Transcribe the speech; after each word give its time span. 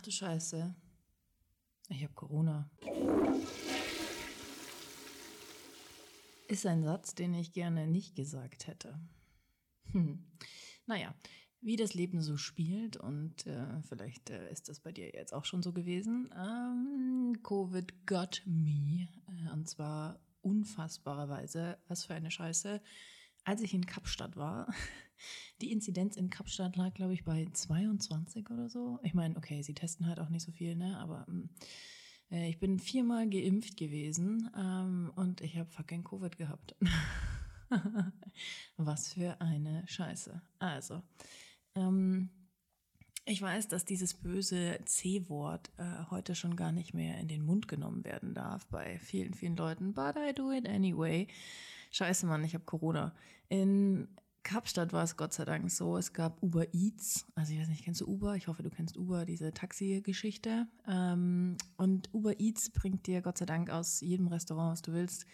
Ach 0.00 0.02
du 0.02 0.12
Scheiße. 0.12 0.74
Ich 1.90 2.02
habe 2.02 2.14
Corona. 2.14 2.70
Ist 6.48 6.64
ein 6.64 6.82
Satz, 6.82 7.14
den 7.14 7.34
ich 7.34 7.52
gerne 7.52 7.86
nicht 7.86 8.16
gesagt 8.16 8.66
hätte. 8.66 8.98
Hm. 9.92 10.24
Naja, 10.86 11.14
wie 11.60 11.76
das 11.76 11.92
Leben 11.92 12.22
so 12.22 12.38
spielt 12.38 12.96
und 12.96 13.46
äh, 13.46 13.82
vielleicht 13.90 14.30
äh, 14.30 14.50
ist 14.50 14.70
das 14.70 14.80
bei 14.80 14.90
dir 14.90 15.10
jetzt 15.10 15.34
auch 15.34 15.44
schon 15.44 15.62
so 15.62 15.74
gewesen. 15.74 16.30
Ähm, 16.34 17.42
Covid 17.42 18.06
got 18.06 18.40
me. 18.46 19.06
Äh, 19.28 19.52
und 19.52 19.68
zwar 19.68 20.18
unfassbarerweise. 20.40 21.76
Was 21.88 22.06
für 22.06 22.14
eine 22.14 22.30
Scheiße 22.30 22.80
als 23.44 23.62
ich 23.62 23.74
in 23.74 23.86
Kapstadt 23.86 24.36
war, 24.36 24.72
die 25.60 25.72
Inzidenz 25.72 26.16
in 26.16 26.30
Kapstadt 26.30 26.76
lag, 26.76 26.94
glaube 26.94 27.14
ich, 27.14 27.24
bei 27.24 27.46
22 27.52 28.50
oder 28.50 28.68
so. 28.68 28.98
Ich 29.02 29.14
meine, 29.14 29.36
okay, 29.36 29.62
sie 29.62 29.74
testen 29.74 30.06
halt 30.06 30.20
auch 30.20 30.28
nicht 30.28 30.44
so 30.44 30.52
viel, 30.52 30.76
ne? 30.76 30.98
Aber 30.98 31.26
ähm, 31.28 31.50
äh, 32.30 32.48
ich 32.48 32.58
bin 32.58 32.78
viermal 32.78 33.28
geimpft 33.28 33.76
gewesen 33.76 34.50
ähm, 34.56 35.12
und 35.16 35.40
ich 35.40 35.56
habe 35.56 35.70
fucking 35.70 36.04
Covid 36.04 36.36
gehabt. 36.36 36.74
Was 38.76 39.12
für 39.12 39.40
eine 39.40 39.86
Scheiße. 39.86 40.40
Also, 40.58 41.02
ähm, 41.74 42.30
ich 43.26 43.40
weiß, 43.40 43.68
dass 43.68 43.84
dieses 43.84 44.14
böse 44.14 44.80
C-Wort 44.84 45.70
äh, 45.76 46.10
heute 46.10 46.34
schon 46.34 46.56
gar 46.56 46.72
nicht 46.72 46.94
mehr 46.94 47.18
in 47.18 47.28
den 47.28 47.44
Mund 47.44 47.68
genommen 47.68 48.04
werden 48.04 48.34
darf 48.34 48.66
bei 48.66 48.98
vielen, 48.98 49.34
vielen 49.34 49.56
Leuten. 49.56 49.92
But 49.92 50.16
I 50.16 50.32
do 50.34 50.50
it 50.50 50.68
anyway. 50.68 51.28
Scheiße, 51.92 52.26
Mann, 52.26 52.44
ich 52.44 52.54
habe 52.54 52.64
Corona. 52.64 53.14
In 53.48 54.08
Kapstadt 54.42 54.92
war 54.92 55.04
es 55.04 55.16
Gott 55.16 55.32
sei 55.32 55.44
Dank 55.44 55.70
so, 55.70 55.96
es 55.96 56.12
gab 56.12 56.42
Uber 56.42 56.72
Eats. 56.74 57.26
Also 57.34 57.52
ich 57.52 57.60
weiß 57.60 57.68
nicht, 57.68 57.84
kennst 57.84 58.00
du 58.00 58.06
Uber? 58.06 58.36
Ich 58.36 58.48
hoffe, 58.48 58.62
du 58.62 58.70
kennst 58.70 58.96
Uber, 58.96 59.26
diese 59.26 59.52
Taxi-Geschichte. 59.52 60.66
Ähm, 60.88 61.56
und 61.76 62.12
Uber 62.14 62.40
Eats 62.40 62.70
bringt 62.70 63.06
dir 63.06 63.20
Gott 63.22 63.38
sei 63.38 63.46
Dank 63.46 63.70
aus 63.70 64.00
jedem 64.00 64.28
Restaurant, 64.28 64.72
was 64.72 64.82
du 64.82 64.92
willst, 64.92 65.26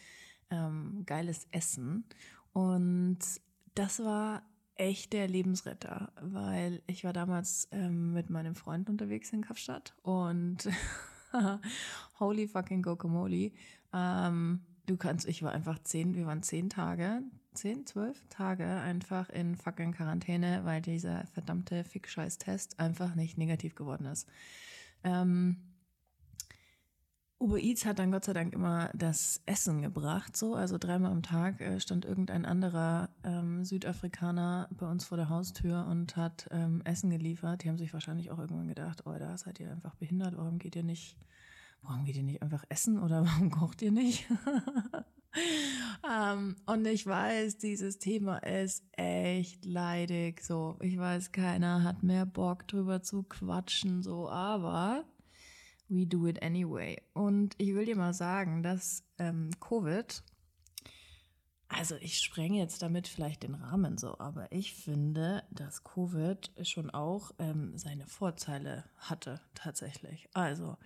ähm, 0.50 1.03
geiles 1.06 1.47
Essen. 1.53 2.05
Und 2.53 3.19
das 3.75 4.00
war 4.00 4.42
echt 4.75 5.12
der 5.12 5.28
Lebensretter, 5.28 6.12
weil 6.20 6.83
ich 6.86 7.05
war 7.05 7.12
damals 7.12 7.69
ähm, 7.70 8.12
mit 8.12 8.28
meinem 8.28 8.55
Freund 8.55 8.91
unterwegs 8.91 9.33
in 9.33 9.42
Kapstadt 9.42 9.95
und 10.02 10.69
holy 12.19 12.48
fucking 12.48 12.83
guacamole. 12.83 13.52
Du 14.86 14.97
kannst, 14.97 15.27
ich 15.27 15.42
war 15.42 15.52
einfach 15.52 15.78
zehn, 15.83 16.14
wir 16.14 16.27
waren 16.27 16.42
zehn 16.42 16.70
Tage, 16.70 17.23
zehn, 17.56 17.86
zwölf 17.86 18.22
Tage 18.28 18.66
einfach 18.66 19.28
in 19.30 19.56
fucking 19.56 19.92
Quarantäne, 19.92 20.60
weil 20.64 20.80
dieser 20.82 21.26
verdammte 21.28 21.84
Fick-Scheiß-Test 21.84 22.78
einfach 22.78 23.14
nicht 23.14 23.38
negativ 23.38 23.74
geworden 23.74 24.06
ist. 24.06 24.28
Ähm, 25.02 25.56
Uber 27.38 27.58
Eats 27.58 27.84
hat 27.84 27.98
dann 27.98 28.12
Gott 28.12 28.24
sei 28.24 28.32
Dank 28.32 28.54
immer 28.54 28.90
das 28.94 29.42
Essen 29.44 29.82
gebracht, 29.82 30.36
so. 30.36 30.54
Also 30.54 30.78
dreimal 30.78 31.12
am 31.12 31.22
Tag 31.22 31.60
äh, 31.60 31.80
stand 31.80 32.06
irgendein 32.06 32.46
anderer 32.46 33.10
ähm, 33.24 33.64
Südafrikaner 33.64 34.68
bei 34.70 34.86
uns 34.90 35.04
vor 35.04 35.18
der 35.18 35.28
Haustür 35.28 35.86
und 35.86 36.16
hat 36.16 36.48
ähm, 36.50 36.80
Essen 36.84 37.10
geliefert. 37.10 37.62
Die 37.62 37.68
haben 37.68 37.77
sich 37.77 37.92
wahrscheinlich 37.92 38.30
auch 38.30 38.38
irgendwann 38.38 38.68
gedacht, 38.68 39.02
oh, 39.04 39.12
da 39.18 39.36
seid 39.36 39.60
ihr 39.60 39.70
einfach 39.70 39.94
behindert, 39.96 40.36
warum 40.36 40.58
geht 40.58 40.77
ihr 40.77 40.82
nicht, 40.82 41.18
warum 41.82 42.06
geht 42.06 42.16
ihr 42.16 42.22
nicht 42.22 42.40
einfach 42.40 42.64
essen 42.70 42.98
oder 42.98 43.22
warum 43.27 43.50
kocht 43.50 43.82
ihr 43.82 43.92
nicht? 43.92 44.27
um, 46.02 46.10
ähm, 46.10 46.56
und 46.66 46.86
ich 46.86 47.06
weiß, 47.06 47.58
dieses 47.58 47.98
Thema 47.98 48.38
ist 48.38 48.84
echt 48.92 49.64
leidig, 49.64 50.42
so. 50.42 50.78
Ich 50.80 50.98
weiß, 50.98 51.33
keiner 51.33 51.83
hat 51.83 52.02
mehr 52.02 52.27
Bock 52.27 52.66
drüber 52.68 53.02
zu 53.02 53.22
quatschen, 53.22 54.02
so, 54.02 54.28
aber 54.28 55.05
we 55.88 56.06
do 56.06 56.27
it 56.27 56.42
anyway. 56.42 56.96
Und 57.12 57.55
ich 57.58 57.74
will 57.74 57.84
dir 57.84 57.96
mal 57.96 58.14
sagen, 58.14 58.62
dass 58.62 59.05
ähm, 59.18 59.50
Covid, 59.60 60.22
also 61.69 61.97
ich 61.97 62.20
sprenge 62.20 62.58
jetzt 62.58 62.83
damit 62.83 63.08
vielleicht 63.08 63.42
den 63.42 63.55
Rahmen 63.55 63.98
so, 63.98 64.18
aber 64.18 64.51
ich 64.52 64.74
finde, 64.74 65.42
dass 65.51 65.83
Covid 65.83 66.52
schon 66.63 66.90
auch 66.90 67.33
ähm, 67.39 67.77
seine 67.77 68.07
Vorteile 68.07 68.85
hatte 68.96 69.40
tatsächlich. 69.55 70.29
Also 70.33 70.77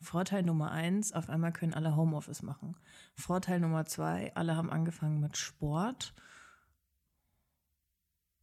Vorteil 0.00 0.42
Nummer 0.42 0.70
eins, 0.70 1.12
auf 1.12 1.28
einmal 1.28 1.52
können 1.52 1.74
alle 1.74 1.94
Homeoffice 1.94 2.42
machen. 2.42 2.76
Vorteil 3.14 3.60
Nummer 3.60 3.84
zwei, 3.84 4.34
alle 4.34 4.56
haben 4.56 4.70
angefangen 4.70 5.20
mit 5.20 5.36
Sport. 5.36 6.14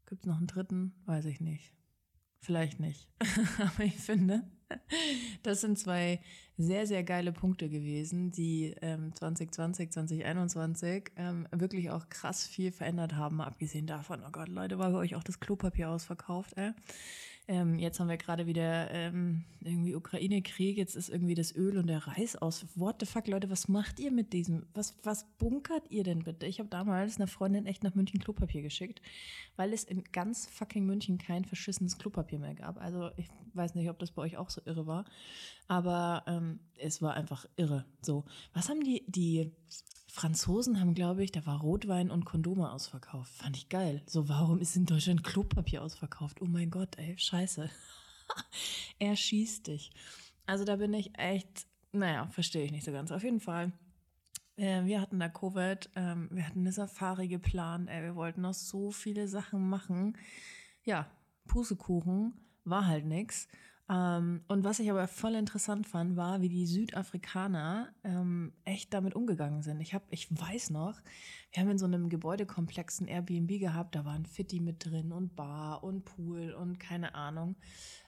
Gibt's 0.06 0.28
noch 0.28 0.38
einen 0.38 0.48
dritten? 0.48 0.94
Weiß 1.06 1.26
ich 1.26 1.42
nicht. 1.42 1.74
Vielleicht 2.40 2.80
nicht. 2.80 3.10
aber 3.60 3.84
ich 3.84 3.98
finde, 3.98 4.44
Das 5.44 5.62
sind 5.62 5.78
zwei 5.78 6.20
sehr, 6.58 6.88
sehr 6.88 7.04
geile 7.04 7.32
Punkte 7.32 7.70
gewesen, 7.70 8.32
die 8.32 8.76
ähm, 8.82 9.14
2020, 9.14 9.92
2021 9.92 11.12
ähm, 11.16 11.48
wirklich 11.52 11.92
auch 11.92 12.10
krass 12.10 12.48
viel 12.48 12.72
verändert 12.72 13.14
haben, 13.14 13.42
abgesehen 13.42 13.86
davon, 13.86 14.22
oh 14.26 14.32
Gott, 14.32 14.50
Leute, 14.50 14.80
war 14.80 14.92
bei 14.92 14.98
euch 14.98 15.16
auch 15.16 15.24
das 15.24 15.40
Klopapier 15.40 15.90
ausverkauft, 15.90 16.58
äh? 16.58 16.74
Ähm, 17.50 17.80
jetzt 17.80 18.00
haben 18.00 18.10
wir 18.10 18.18
gerade 18.18 18.46
wieder 18.46 18.92
ähm, 18.92 19.46
irgendwie 19.62 19.96
Ukraine-Krieg, 19.96 20.78
jetzt 20.78 20.96
ist 20.96 21.08
irgendwie 21.08 21.34
das 21.34 21.56
Öl 21.56 21.78
und 21.78 21.88
der 21.88 22.06
Reis 22.06 22.36
aus. 22.36 22.66
What 22.76 22.98
the 23.00 23.06
fuck, 23.06 23.28
Leute, 23.28 23.50
was 23.50 23.70
macht 23.70 24.02
ihr 24.02 24.12
mit 24.12 24.34
diesem? 24.34 24.66
Was, 24.74 24.98
was 25.04 25.26
bunkert 25.38 25.90
ihr 25.90 26.04
denn 26.04 26.24
bitte? 26.24 26.46
Ich 26.46 26.60
habe 26.60 26.68
damals 26.68 27.16
einer 27.16 27.28
Freundin 27.28 27.66
echt 27.66 27.84
nach 27.84 27.96
München 27.96 28.20
Klopapier 28.20 28.62
geschickt, 28.62 29.02
weil 29.56 29.72
es 29.72 29.86
in 29.86 30.04
ganz 30.12 30.48
fucking 30.48 30.86
München 30.86 31.18
kein 31.18 31.46
verschissenes 31.46 31.98
Klopapier 31.98 32.40
mehr 32.40 32.56
gab. 32.56 32.82
Also 32.82 33.12
ich 33.16 33.28
weiß 33.54 33.76
nicht, 33.76 33.90
ob 33.90 33.98
das 34.00 34.12
bei 34.12 34.24
euch 34.24 34.36
auch 34.36 34.50
so 34.50 34.62
irre 34.66 34.86
war, 34.86 35.06
aber 35.70 36.24
ähm, 36.28 36.60
es 36.78 37.02
war 37.02 37.14
einfach 37.14 37.46
irre. 37.56 37.86
So, 38.02 38.26
was 38.54 38.68
haben 38.68 38.84
die, 38.84 39.06
die 39.08 39.54
Franzosen 40.18 40.80
haben, 40.80 40.96
glaube 40.96 41.24
ich, 41.24 41.32
da 41.32 41.46
war 41.46 41.60
Rotwein 41.60 42.10
und 42.10 42.26
Kondome 42.26 42.72
ausverkauft. 42.72 43.32
Fand 43.34 43.56
ich 43.56 43.70
geil. 43.70 44.02
So, 44.08 44.28
warum 44.28 44.60
ist 44.60 44.76
in 44.76 44.88
Deutschland 44.88 45.24
Klopapier 45.24 45.84
ausverkauft? 45.84 46.42
Oh 46.42 46.46
mein 46.46 46.72
Gott, 46.72 46.98
ey, 46.98 47.16
scheiße. 47.16 47.70
er 49.00 49.16
schießt 49.16 49.68
dich. 49.68 49.92
Also 50.48 50.66
da 50.66 50.78
bin 50.78 50.92
ich 50.96 51.16
echt, 51.20 51.68
naja, 51.92 52.26
verstehe 52.32 52.66
ich 52.66 52.72
nicht 52.72 52.84
so 52.84 52.92
ganz. 52.92 53.12
Auf 53.12 53.24
jeden 53.24 53.40
Fall. 53.40 53.72
Äh, 54.56 54.86
wir 54.86 55.02
hatten 55.02 55.20
da 55.20 55.30
Covid, 55.30 55.92
ähm, 55.96 56.30
wir 56.32 56.48
hatten 56.48 56.62
eine 56.62 56.72
Safari 56.72 57.28
geplant, 57.28 57.88
wir 57.88 58.16
wollten 58.16 58.42
noch 58.42 58.56
so 58.56 58.90
viele 58.90 59.28
Sachen 59.28 59.70
machen. 59.70 60.18
Ja, 60.84 61.12
Pusekuchen 61.46 62.34
war 62.64 62.88
halt 62.88 63.06
nix. 63.06 63.48
Ähm, 63.90 64.42
und 64.48 64.64
was 64.64 64.80
ich 64.80 64.92
aber 64.92 65.08
voll 65.08 65.36
interessant 65.36 65.88
fand, 65.88 66.18
war, 66.18 66.42
wie 66.42 66.50
die 66.50 66.66
Südafrikaner 66.66 67.90
ähm, 68.04 68.52
echt 68.66 68.94
damit 68.94 69.16
umgegangen 69.16 69.62
sind. 69.62 69.80
Ich 69.80 69.94
habe, 69.94 70.06
ich 70.10 70.30
weiß 70.30 70.72
noch, 70.72 71.00
wir 71.52 71.62
haben 71.62 71.70
in 71.70 71.78
so 71.78 71.86
einem 71.86 72.10
Gebäudekomplex 72.10 73.00
ein 73.00 73.08
Airbnb 73.08 73.60
gehabt, 73.60 73.96
da 73.96 74.04
war 74.04 74.14
ein 74.14 74.26
Fitti 74.26 74.60
mit 74.60 74.86
drin 74.86 75.12
und 75.12 75.36
Bar 75.36 75.84
und 75.84 76.04
Pool 76.04 76.52
und 76.52 76.80
keine 76.80 77.16
Ahnung. 77.16 77.56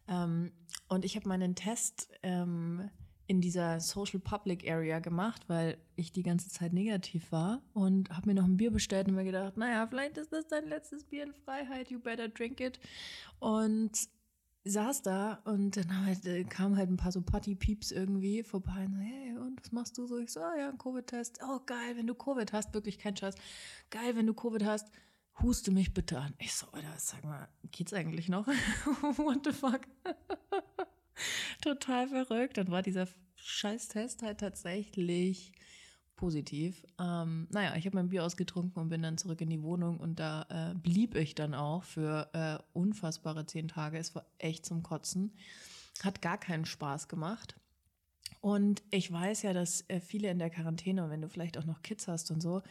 Ähm, 0.07 0.51
und 0.89 1.05
ich 1.05 1.15
habe 1.15 1.29
meinen 1.29 1.55
Test 1.55 2.09
ähm, 2.23 2.89
in 3.27 3.39
dieser 3.39 3.79
Social 3.79 4.19
Public 4.19 4.69
Area 4.69 4.99
gemacht, 4.99 5.43
weil 5.47 5.77
ich 5.95 6.11
die 6.11 6.23
ganze 6.23 6.49
Zeit 6.49 6.73
negativ 6.73 7.31
war 7.31 7.61
und 7.73 8.09
habe 8.09 8.27
mir 8.27 8.33
noch 8.33 8.45
ein 8.45 8.57
Bier 8.57 8.71
bestellt 8.71 9.07
und 9.07 9.13
mir 9.13 9.23
gedacht, 9.23 9.55
naja, 9.55 9.85
vielleicht 9.87 10.17
ist 10.17 10.33
das 10.33 10.47
dein 10.47 10.67
letztes 10.67 11.05
Bier 11.05 11.23
in 11.23 11.33
Freiheit, 11.33 11.89
you 11.89 11.99
better 11.99 12.27
drink 12.27 12.59
it. 12.59 12.79
Und 13.37 14.09
saß 14.69 15.01
da 15.01 15.41
und 15.45 15.77
dann 15.77 16.05
halt, 16.05 16.25
äh, 16.25 16.43
kamen 16.43 16.77
halt 16.77 16.89
ein 16.89 16.97
paar 16.97 17.11
so 17.11 17.21
Party-Peeps 17.21 17.91
irgendwie 17.91 18.43
vorbei 18.43 18.85
und 18.85 18.93
so, 18.93 18.99
hey, 18.99 19.37
und 19.37 19.61
was 19.61 19.71
machst 19.71 19.97
du 19.97 20.07
so? 20.07 20.17
Ich 20.19 20.31
so, 20.31 20.39
oh 20.39 20.57
ja, 20.57 20.69
ein 20.69 20.77
Covid-Test. 20.77 21.39
Oh, 21.43 21.59
geil, 21.65 21.95
wenn 21.95 22.07
du 22.07 22.15
Covid 22.15 22.53
hast, 22.53 22.73
wirklich 22.73 22.99
kein 22.99 23.15
Scheiß. 23.15 23.35
Geil, 23.89 24.15
wenn 24.15 24.27
du 24.27 24.33
Covid 24.33 24.63
hast, 24.65 24.87
huste 25.41 25.71
mich 25.71 25.93
bitte 25.93 26.19
an. 26.19 26.33
Ich 26.37 26.53
so, 26.53 26.67
Alter, 26.71 26.93
sag 26.97 27.23
mal, 27.23 27.47
geht's 27.71 27.93
eigentlich 27.93 28.29
noch? 28.29 28.47
What 29.17 29.45
the 29.45 29.51
fuck? 29.51 29.81
Total 31.61 32.07
verrückt. 32.07 32.57
Dann 32.57 32.71
war 32.71 32.81
dieser 32.81 33.07
Scheiß-Test 33.35 34.23
halt 34.23 34.39
tatsächlich 34.39 35.53
positiv. 36.19 36.85
Ähm, 36.99 37.47
naja, 37.49 37.77
ich 37.77 37.85
habe 37.85 37.95
mein 37.95 38.09
Bier 38.09 38.25
ausgetrunken 38.25 38.81
und 38.83 38.89
bin 38.89 39.01
dann 39.01 39.17
zurück 39.17 39.39
in 39.39 39.49
die 39.49 39.63
Wohnung 39.63 39.99
und 39.99 40.19
da 40.19 40.45
äh, 40.49 40.75
blieb 40.75 41.15
ich 41.15 41.33
dann 41.33 41.53
auch 41.53 41.83
für 41.85 42.29
äh, 42.33 42.61
unfassbare 42.77 43.45
zehn 43.45 43.69
Tage. 43.69 43.97
Es 43.97 44.13
war 44.15 44.25
echt 44.37 44.65
zum 44.65 44.83
Kotzen. 44.83 45.31
Hat 46.03 46.21
gar 46.21 46.37
keinen 46.37 46.65
Spaß 46.65 47.07
gemacht. 47.07 47.55
Und 48.41 48.83
ich 48.91 49.09
weiß 49.09 49.43
ja, 49.43 49.53
dass 49.53 49.85
äh, 49.87 50.01
viele 50.01 50.29
in 50.29 50.39
der 50.39 50.49
Quarantäne, 50.49 51.09
wenn 51.09 51.21
du 51.21 51.29
vielleicht 51.29 51.57
auch 51.57 51.65
noch 51.65 51.81
Kids 51.83 52.09
hast 52.09 52.31
und 52.31 52.41
so, 52.41 52.61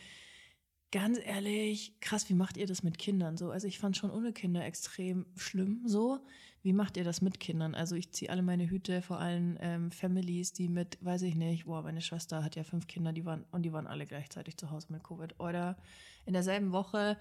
Ganz 0.90 1.18
ehrlich, 1.22 2.00
krass, 2.00 2.30
wie 2.30 2.34
macht 2.34 2.56
ihr 2.56 2.66
das 2.66 2.82
mit 2.82 2.96
Kindern 2.96 3.36
so? 3.36 3.50
Also 3.50 3.66
ich 3.66 3.78
fand 3.78 3.98
schon 3.98 4.10
ohne 4.10 4.32
Kinder 4.32 4.64
extrem 4.64 5.26
schlimm 5.36 5.82
so. 5.84 6.18
Wie 6.62 6.72
macht 6.72 6.96
ihr 6.96 7.04
das 7.04 7.20
mit 7.20 7.40
Kindern? 7.40 7.74
Also 7.74 7.94
ich 7.94 8.10
ziehe 8.12 8.30
alle 8.30 8.40
meine 8.40 8.70
Hüte 8.70 9.02
vor 9.02 9.18
allen 9.18 9.58
ähm, 9.60 9.90
Families, 9.90 10.54
die 10.54 10.70
mit, 10.70 10.96
weiß 11.04 11.22
ich 11.22 11.34
nicht, 11.34 11.66
boah, 11.66 11.82
meine 11.82 12.00
Schwester 12.00 12.42
hat 12.42 12.56
ja 12.56 12.64
fünf 12.64 12.86
Kinder, 12.86 13.12
die 13.12 13.26
waren 13.26 13.44
und 13.50 13.64
die 13.64 13.72
waren 13.74 13.86
alle 13.86 14.06
gleichzeitig 14.06 14.56
zu 14.56 14.70
Hause 14.70 14.86
mit 14.90 15.04
Covid. 15.04 15.38
Oder 15.38 15.76
in 16.24 16.32
derselben 16.32 16.72
Woche 16.72 17.18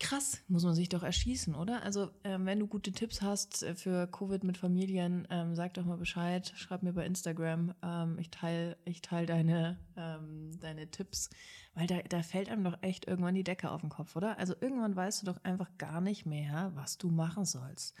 krass, 0.00 0.40
muss 0.48 0.64
man 0.64 0.74
sich 0.74 0.88
doch 0.88 1.02
erschießen, 1.02 1.54
oder? 1.54 1.82
Also, 1.82 2.10
ähm, 2.24 2.46
wenn 2.46 2.60
du 2.60 2.66
gute 2.66 2.92
Tipps 2.92 3.20
hast 3.20 3.62
äh, 3.62 3.74
für 3.74 4.06
Covid 4.06 4.44
mit 4.44 4.56
Familien, 4.56 5.26
ähm, 5.30 5.54
sag 5.54 5.74
doch 5.74 5.84
mal 5.84 5.96
Bescheid, 5.96 6.52
schreib 6.56 6.82
mir 6.82 6.92
bei 6.92 7.04
Instagram. 7.04 7.74
Ähm, 7.82 8.18
ich 8.18 8.30
teile 8.30 8.76
ich 8.84 9.02
teil 9.02 9.26
deine, 9.26 9.78
ähm, 9.96 10.58
deine 10.60 10.90
Tipps, 10.90 11.30
weil 11.74 11.86
da, 11.86 11.98
da 12.08 12.22
fällt 12.22 12.48
einem 12.48 12.64
doch 12.64 12.78
echt 12.80 13.06
irgendwann 13.06 13.34
die 13.34 13.44
Decke 13.44 13.70
auf 13.70 13.80
den 13.80 13.90
Kopf, 13.90 14.14
oder? 14.14 14.38
Also, 14.38 14.54
irgendwann 14.60 14.94
weißt 14.94 15.22
du 15.22 15.26
doch 15.26 15.42
einfach 15.42 15.70
gar 15.78 16.00
nicht 16.00 16.26
mehr, 16.26 16.70
was 16.74 16.98
du 16.98 17.10
machen 17.10 17.44
sollst. 17.44 17.96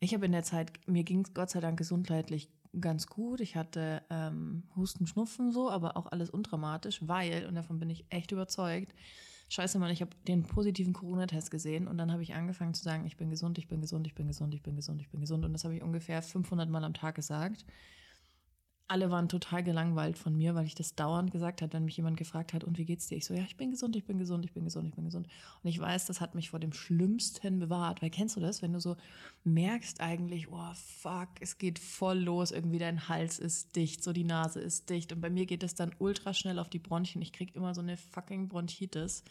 Ich 0.00 0.14
habe 0.14 0.26
in 0.26 0.32
der 0.32 0.42
Zeit, 0.42 0.72
mir 0.86 1.04
ging 1.04 1.24
es 1.24 1.34
Gott 1.34 1.50
sei 1.50 1.60
Dank 1.60 1.78
gesundheitlich 1.78 2.50
ganz 2.80 3.06
gut. 3.06 3.40
Ich 3.40 3.54
hatte 3.54 4.02
ähm, 4.10 4.64
Husten, 4.74 5.06
Schnupfen 5.06 5.52
so, 5.52 5.70
aber 5.70 5.96
auch 5.96 6.06
alles 6.06 6.30
undramatisch, 6.30 7.00
weil, 7.02 7.46
und 7.46 7.54
davon 7.54 7.78
bin 7.78 7.90
ich 7.90 8.04
echt 8.10 8.32
überzeugt, 8.32 8.94
scheiße 9.48 9.78
Mann, 9.78 9.90
ich 9.90 10.00
habe 10.00 10.10
den 10.26 10.42
positiven 10.42 10.92
Corona-Test 10.92 11.50
gesehen 11.50 11.86
und 11.88 11.98
dann 11.98 12.12
habe 12.12 12.22
ich 12.22 12.34
angefangen 12.34 12.74
zu 12.74 12.82
sagen, 12.82 13.06
ich 13.06 13.16
bin 13.16 13.30
gesund, 13.30 13.58
ich 13.58 13.68
bin 13.68 13.80
gesund, 13.80 14.06
ich 14.06 14.14
bin 14.14 14.26
gesund, 14.26 14.54
ich 14.54 14.62
bin 14.62 14.76
gesund, 14.76 15.00
ich 15.00 15.10
bin 15.10 15.20
gesund. 15.20 15.44
Und 15.44 15.52
das 15.52 15.64
habe 15.64 15.74
ich 15.74 15.82
ungefähr 15.82 16.22
500 16.22 16.68
Mal 16.68 16.84
am 16.84 16.94
Tag 16.94 17.14
gesagt 17.14 17.64
alle 18.86 19.10
waren 19.10 19.28
total 19.28 19.62
gelangweilt 19.62 20.18
von 20.18 20.36
mir, 20.36 20.54
weil 20.54 20.66
ich 20.66 20.74
das 20.74 20.94
dauernd 20.94 21.30
gesagt 21.30 21.62
habe, 21.62 21.72
wenn 21.72 21.86
mich 21.86 21.96
jemand 21.96 22.18
gefragt 22.18 22.52
hat, 22.52 22.64
und 22.64 22.76
wie 22.76 22.84
geht's 22.84 23.06
dir? 23.06 23.16
Ich 23.16 23.24
so, 23.24 23.32
ja, 23.32 23.42
ich 23.44 23.56
bin 23.56 23.70
gesund, 23.70 23.96
ich 23.96 24.04
bin 24.04 24.18
gesund, 24.18 24.44
ich 24.44 24.52
bin 24.52 24.64
gesund, 24.64 24.88
ich 24.88 24.94
bin 24.94 25.06
gesund. 25.06 25.26
Und 25.62 25.70
ich 25.70 25.78
weiß, 25.78 26.04
das 26.04 26.20
hat 26.20 26.34
mich 26.34 26.50
vor 26.50 26.60
dem 26.60 26.74
Schlimmsten 26.74 27.58
bewahrt, 27.60 28.02
weil 28.02 28.10
kennst 28.10 28.36
du 28.36 28.40
das, 28.40 28.60
wenn 28.60 28.74
du 28.74 28.80
so 28.80 28.96
merkst 29.44 30.00
eigentlich, 30.00 30.48
oh 30.50 30.74
fuck, 30.74 31.28
es 31.40 31.56
geht 31.56 31.78
voll 31.78 32.18
los, 32.18 32.50
irgendwie 32.50 32.78
dein 32.78 33.08
Hals 33.08 33.38
ist 33.38 33.74
dicht, 33.74 34.04
so 34.04 34.12
die 34.12 34.24
Nase 34.24 34.60
ist 34.60 34.90
dicht. 34.90 35.12
Und 35.12 35.22
bei 35.22 35.30
mir 35.30 35.46
geht 35.46 35.62
es 35.62 35.74
dann 35.74 35.94
ultra 35.98 36.34
schnell 36.34 36.58
auf 36.58 36.68
die 36.68 36.78
Bronchien. 36.78 37.22
Ich 37.22 37.32
krieg 37.32 37.56
immer 37.56 37.74
so 37.74 37.80
eine 37.80 37.96
fucking 37.96 38.48
Bronchitis 38.48 39.24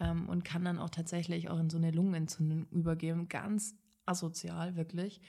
ähm, 0.00 0.26
und 0.28 0.42
kann 0.44 0.64
dann 0.64 0.78
auch 0.78 0.90
tatsächlich 0.90 1.50
auch 1.50 1.58
in 1.58 1.68
so 1.68 1.76
eine 1.76 1.90
Lungenentzündung 1.90 2.66
übergehen. 2.70 3.28
Ganz 3.28 3.74
asozial, 4.06 4.74
wirklich. 4.74 5.20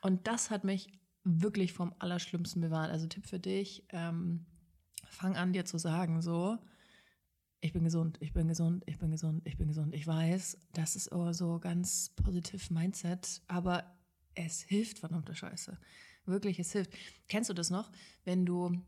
Und 0.00 0.28
das 0.28 0.50
hat 0.50 0.62
mich 0.62 0.99
wirklich 1.24 1.72
vom 1.72 1.94
Allerschlimmsten 1.98 2.60
bewahrt. 2.60 2.90
Also 2.90 3.06
Tipp 3.06 3.26
für 3.26 3.38
dich, 3.38 3.84
ähm, 3.90 4.46
fang 5.08 5.36
an 5.36 5.52
dir 5.52 5.64
zu 5.64 5.78
sagen, 5.78 6.22
so, 6.22 6.58
ich 7.60 7.72
bin 7.72 7.84
gesund, 7.84 8.16
ich 8.20 8.32
bin 8.32 8.48
gesund, 8.48 8.84
ich 8.86 8.98
bin 8.98 9.10
gesund, 9.10 9.42
ich 9.46 9.58
bin 9.58 9.68
gesund. 9.68 9.94
Ich 9.94 10.06
weiß, 10.06 10.58
das 10.72 10.96
ist 10.96 11.10
so 11.32 11.58
ganz 11.58 12.10
positiv 12.16 12.70
Mindset, 12.70 13.42
aber 13.48 13.98
es 14.34 14.62
hilft 14.62 14.98
verdammte 14.98 15.34
Scheiße. 15.34 15.78
Wirklich, 16.24 16.58
es 16.58 16.72
hilft. 16.72 16.92
Kennst 17.28 17.50
du 17.50 17.54
das 17.54 17.70
noch, 17.70 17.90
wenn 18.24 18.46
du 18.46 18.82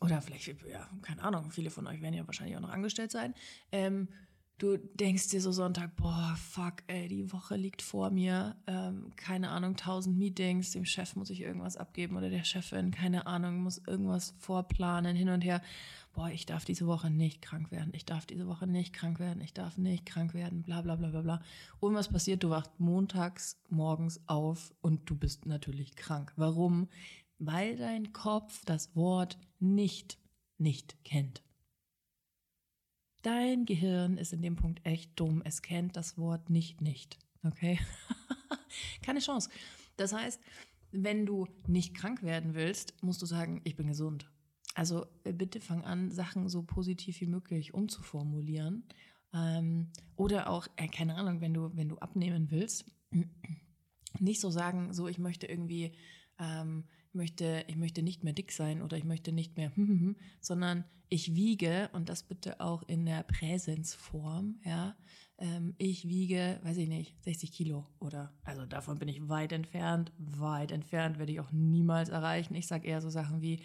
oder 0.00 0.20
vielleicht, 0.20 0.46
ja, 0.68 0.88
keine 1.02 1.22
Ahnung, 1.22 1.50
viele 1.50 1.70
von 1.70 1.86
euch 1.86 2.02
werden 2.02 2.14
ja 2.14 2.26
wahrscheinlich 2.26 2.56
auch 2.56 2.60
noch 2.60 2.70
angestellt 2.70 3.10
sein. 3.10 3.32
Ähm, 3.72 4.08
du 4.58 4.76
denkst 4.76 5.28
dir 5.28 5.40
so 5.40 5.52
Sonntag, 5.52 5.96
boah, 5.96 6.36
fuck, 6.36 6.74
ey, 6.86 7.08
die 7.08 7.32
Woche 7.32 7.56
liegt 7.56 7.82
vor 7.82 8.10
mir, 8.10 8.56
ähm, 8.66 9.12
keine 9.16 9.50
Ahnung, 9.50 9.76
tausend 9.76 10.16
Meetings, 10.16 10.72
dem 10.72 10.84
Chef 10.84 11.16
muss 11.16 11.30
ich 11.30 11.40
irgendwas 11.40 11.76
abgeben 11.76 12.16
oder 12.16 12.30
der 12.30 12.44
Chefin, 12.44 12.90
keine 12.90 13.26
Ahnung, 13.26 13.62
muss 13.62 13.78
irgendwas 13.78 14.34
vorplanen, 14.38 15.16
hin 15.16 15.28
und 15.28 15.42
her. 15.42 15.60
Boah, 16.12 16.28
ich 16.30 16.46
darf 16.46 16.64
diese 16.64 16.86
Woche 16.86 17.10
nicht 17.10 17.42
krank 17.42 17.72
werden, 17.72 17.92
ich 17.92 18.04
darf 18.04 18.24
diese 18.26 18.46
Woche 18.46 18.68
nicht 18.68 18.92
krank 18.92 19.18
werden, 19.18 19.42
ich 19.42 19.52
darf 19.52 19.76
nicht 19.76 20.06
krank 20.06 20.32
werden, 20.32 20.62
bla 20.62 20.80
bla 20.82 20.94
bla 20.94 21.08
bla 21.08 21.22
bla. 21.22 21.42
Und 21.80 21.94
was 21.94 22.08
passiert? 22.08 22.44
Du 22.44 22.50
wachst 22.50 22.78
montags 22.78 23.60
morgens 23.68 24.20
auf 24.28 24.72
und 24.80 25.10
du 25.10 25.16
bist 25.16 25.46
natürlich 25.46 25.96
krank. 25.96 26.32
Warum? 26.36 26.88
Weil 27.40 27.76
dein 27.76 28.12
Kopf 28.12 28.64
das 28.64 28.94
Wort 28.94 29.38
nicht 29.58 30.18
nicht 30.58 30.96
kennt. 31.04 31.42
Dein 33.24 33.64
Gehirn 33.64 34.18
ist 34.18 34.34
in 34.34 34.42
dem 34.42 34.54
Punkt 34.54 34.84
echt 34.84 35.18
dumm. 35.18 35.40
Es 35.46 35.62
kennt 35.62 35.96
das 35.96 36.18
Wort 36.18 36.50
nicht 36.50 36.82
nicht. 36.82 37.18
Okay? 37.42 37.78
Keine 39.02 39.20
Chance. 39.20 39.48
Das 39.96 40.12
heißt, 40.12 40.38
wenn 40.92 41.24
du 41.24 41.46
nicht 41.66 41.94
krank 41.94 42.22
werden 42.22 42.52
willst, 42.52 43.02
musst 43.02 43.22
du 43.22 43.26
sagen, 43.26 43.62
ich 43.64 43.76
bin 43.76 43.86
gesund. 43.86 44.30
Also 44.74 45.06
äh, 45.24 45.32
bitte 45.32 45.58
fang 45.58 45.84
an, 45.84 46.10
Sachen 46.10 46.50
so 46.50 46.64
positiv 46.64 47.18
wie 47.22 47.26
möglich 47.26 47.72
umzuformulieren. 47.72 48.84
Ähm, 49.32 49.88
oder 50.16 50.50
auch, 50.50 50.66
äh, 50.76 50.88
keine 50.88 51.14
Ahnung, 51.14 51.40
wenn 51.40 51.54
du, 51.54 51.74
wenn 51.74 51.88
du 51.88 51.96
abnehmen 51.96 52.50
willst, 52.50 52.84
nicht 54.20 54.42
so 54.42 54.50
sagen, 54.50 54.92
so 54.92 55.08
ich 55.08 55.18
möchte 55.18 55.46
irgendwie 55.46 55.94
ähm, 56.38 56.84
möchte, 57.14 57.64
ich 57.68 57.76
möchte 57.76 58.02
nicht 58.02 58.24
mehr 58.24 58.32
dick 58.32 58.52
sein 58.52 58.82
oder 58.82 58.96
ich 58.96 59.04
möchte 59.04 59.32
nicht 59.32 59.56
mehr, 59.56 59.72
sondern 60.40 60.84
ich 61.08 61.34
wiege 61.34 61.90
und 61.92 62.08
das 62.08 62.22
bitte 62.22 62.60
auch 62.60 62.82
in 62.82 63.06
der 63.06 63.22
Präsensform, 63.22 64.60
ja. 64.64 64.96
Ähm, 65.38 65.74
ich 65.78 66.08
wiege, 66.08 66.60
weiß 66.62 66.76
ich 66.76 66.88
nicht, 66.88 67.22
60 67.24 67.52
Kilo 67.52 67.86
oder, 67.98 68.32
also 68.44 68.66
davon 68.66 68.98
bin 68.98 69.08
ich 69.08 69.28
weit 69.28 69.52
entfernt, 69.52 70.12
weit 70.18 70.70
entfernt, 70.70 71.18
werde 71.18 71.32
ich 71.32 71.40
auch 71.40 71.50
niemals 71.50 72.08
erreichen. 72.08 72.54
Ich 72.54 72.66
sage 72.66 72.86
eher 72.86 73.00
so 73.00 73.10
Sachen 73.10 73.42
wie, 73.42 73.60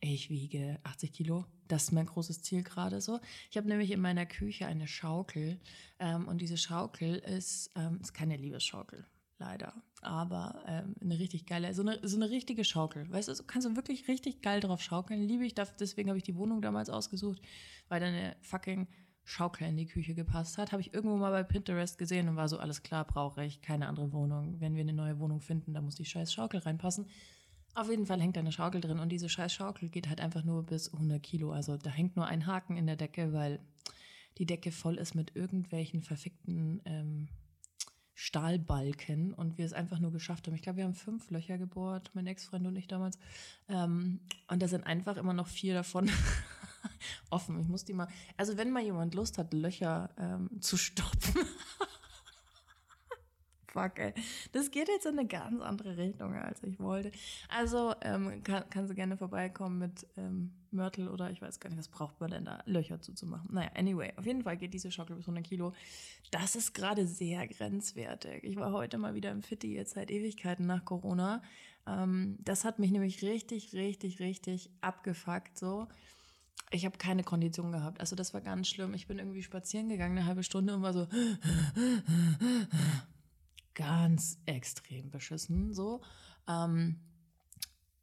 ich 0.00 0.30
wiege 0.30 0.80
80 0.82 1.12
Kilo. 1.12 1.46
Das 1.68 1.84
ist 1.84 1.92
mein 1.92 2.06
großes 2.06 2.42
Ziel 2.42 2.64
gerade 2.64 3.00
so. 3.00 3.20
Ich 3.50 3.56
habe 3.56 3.68
nämlich 3.68 3.92
in 3.92 4.00
meiner 4.00 4.26
Küche 4.26 4.66
eine 4.66 4.88
Schaukel 4.88 5.60
ähm, 6.00 6.26
und 6.26 6.40
diese 6.40 6.56
Schaukel 6.56 7.14
ist, 7.14 7.70
ähm, 7.76 8.00
ist 8.00 8.12
keine 8.12 8.36
Liebesschaukel 8.36 9.06
leider. 9.38 9.74
Aber 10.02 10.62
ähm, 10.66 10.96
eine 11.00 11.18
richtig 11.18 11.46
geile, 11.46 11.72
so 11.74 11.82
eine, 11.82 11.98
so 12.02 12.16
eine 12.16 12.28
richtige 12.28 12.64
Schaukel. 12.64 13.10
Weißt 13.10 13.28
du, 13.28 13.34
kannst 13.46 13.68
du 13.68 13.76
wirklich 13.76 14.08
richtig 14.08 14.42
geil 14.42 14.60
drauf 14.60 14.82
schaukeln. 14.82 15.22
Liebe 15.22 15.46
ich, 15.46 15.54
deswegen 15.54 16.08
habe 16.08 16.18
ich 16.18 16.24
die 16.24 16.36
Wohnung 16.36 16.60
damals 16.60 16.90
ausgesucht, 16.90 17.40
weil 17.88 18.00
da 18.00 18.06
eine 18.06 18.36
fucking 18.40 18.88
Schaukel 19.24 19.68
in 19.68 19.76
die 19.76 19.86
Küche 19.86 20.14
gepasst 20.14 20.58
hat. 20.58 20.72
Habe 20.72 20.82
ich 20.82 20.92
irgendwo 20.92 21.16
mal 21.16 21.30
bei 21.30 21.44
Pinterest 21.44 21.98
gesehen 21.98 22.28
und 22.28 22.36
war 22.36 22.48
so, 22.48 22.58
alles 22.58 22.82
klar, 22.82 23.06
brauche 23.06 23.44
ich 23.44 23.62
keine 23.62 23.86
andere 23.86 24.12
Wohnung. 24.12 24.60
Wenn 24.60 24.74
wir 24.74 24.82
eine 24.82 24.92
neue 24.92 25.18
Wohnung 25.20 25.40
finden, 25.40 25.72
da 25.72 25.80
muss 25.80 25.94
die 25.94 26.04
scheiß 26.04 26.32
Schaukel 26.32 26.60
reinpassen. 26.60 27.06
Auf 27.74 27.88
jeden 27.88 28.04
Fall 28.04 28.20
hängt 28.20 28.36
da 28.36 28.40
eine 28.40 28.52
Schaukel 28.52 28.80
drin 28.80 28.98
und 28.98 29.08
diese 29.08 29.28
scheiß 29.28 29.52
Schaukel 29.52 29.88
geht 29.88 30.08
halt 30.08 30.20
einfach 30.20 30.44
nur 30.44 30.64
bis 30.64 30.92
100 30.92 31.22
Kilo. 31.22 31.52
Also 31.52 31.76
da 31.76 31.90
hängt 31.90 32.16
nur 32.16 32.26
ein 32.26 32.46
Haken 32.46 32.76
in 32.76 32.86
der 32.86 32.96
Decke, 32.96 33.32
weil 33.32 33.60
die 34.38 34.46
Decke 34.46 34.72
voll 34.72 34.96
ist 34.96 35.14
mit 35.14 35.36
irgendwelchen 35.36 36.02
verfickten 36.02 36.82
ähm, 36.84 37.28
Stahlbalken 38.14 39.32
und 39.34 39.58
wir 39.58 39.64
es 39.64 39.72
einfach 39.72 39.98
nur 39.98 40.12
geschafft 40.12 40.46
haben. 40.46 40.54
Ich 40.54 40.62
glaube, 40.62 40.78
wir 40.78 40.84
haben 40.84 40.94
fünf 40.94 41.30
Löcher 41.30 41.58
gebohrt, 41.58 42.10
mein 42.14 42.26
Ex-Freund 42.26 42.66
und 42.66 42.76
ich 42.76 42.86
damals. 42.86 43.18
Ähm, 43.68 44.20
und 44.48 44.62
da 44.62 44.68
sind 44.68 44.86
einfach 44.86 45.16
immer 45.16 45.32
noch 45.32 45.48
vier 45.48 45.74
davon 45.74 46.10
offen. 47.30 47.58
Ich 47.60 47.68
muss 47.68 47.84
die 47.84 47.94
mal, 47.94 48.08
also 48.36 48.56
wenn 48.56 48.70
mal 48.70 48.82
jemand 48.82 49.14
Lust 49.14 49.38
hat, 49.38 49.52
Löcher 49.52 50.10
ähm, 50.18 50.50
zu 50.60 50.76
stopfen. 50.76 51.40
Fuck, 53.72 53.98
ey. 53.98 54.12
Das 54.52 54.70
geht 54.70 54.88
jetzt 54.88 55.06
in 55.06 55.18
eine 55.18 55.26
ganz 55.26 55.62
andere 55.62 55.96
Richtung, 55.96 56.34
als 56.34 56.62
ich 56.62 56.78
wollte. 56.78 57.10
Also 57.48 57.94
ähm, 58.02 58.42
kann, 58.44 58.68
kann 58.68 58.86
sie 58.86 58.94
gerne 58.94 59.16
vorbeikommen 59.16 59.78
mit 59.78 60.06
ähm, 60.18 60.52
Mörtel 60.70 61.08
oder 61.08 61.30
ich 61.30 61.40
weiß 61.40 61.58
gar 61.58 61.70
nicht, 61.70 61.78
was 61.78 61.88
braucht 61.88 62.20
man 62.20 62.30
denn 62.30 62.44
da, 62.44 62.62
Löcher 62.66 63.00
zuzumachen. 63.00 63.48
Naja, 63.52 63.70
anyway, 63.74 64.12
auf 64.16 64.26
jeden 64.26 64.42
Fall 64.42 64.58
geht 64.58 64.74
diese 64.74 64.90
Schaukel 64.90 65.16
bis 65.16 65.24
100 65.24 65.44
Kilo. 65.44 65.72
Das 66.30 66.54
ist 66.54 66.74
gerade 66.74 67.06
sehr 67.06 67.46
grenzwertig. 67.48 68.44
Ich 68.44 68.56
war 68.56 68.72
heute 68.72 68.98
mal 68.98 69.14
wieder 69.14 69.30
im 69.30 69.42
Fitti, 69.42 69.74
jetzt 69.74 69.94
seit 69.94 70.10
Ewigkeiten 70.10 70.66
nach 70.66 70.84
Corona. 70.84 71.42
Ähm, 71.86 72.36
das 72.40 72.64
hat 72.64 72.78
mich 72.78 72.90
nämlich 72.90 73.22
richtig, 73.22 73.72
richtig, 73.72 74.20
richtig 74.20 74.70
abgefuckt 74.82 75.58
so. 75.58 75.88
Ich 76.70 76.86
habe 76.86 76.96
keine 76.96 77.22
Kondition 77.22 77.72
gehabt. 77.72 78.00
Also 78.00 78.16
das 78.16 78.32
war 78.32 78.40
ganz 78.40 78.68
schlimm. 78.68 78.94
Ich 78.94 79.06
bin 79.06 79.18
irgendwie 79.18 79.42
spazieren 79.42 79.88
gegangen, 79.90 80.16
eine 80.16 80.26
halbe 80.26 80.42
Stunde 80.42 80.74
und 80.74 80.82
war 80.82 80.94
so 80.94 81.06
ganz 83.74 84.38
extrem 84.46 85.10
beschissen. 85.10 85.72
So. 85.72 86.00
Ähm, 86.48 87.00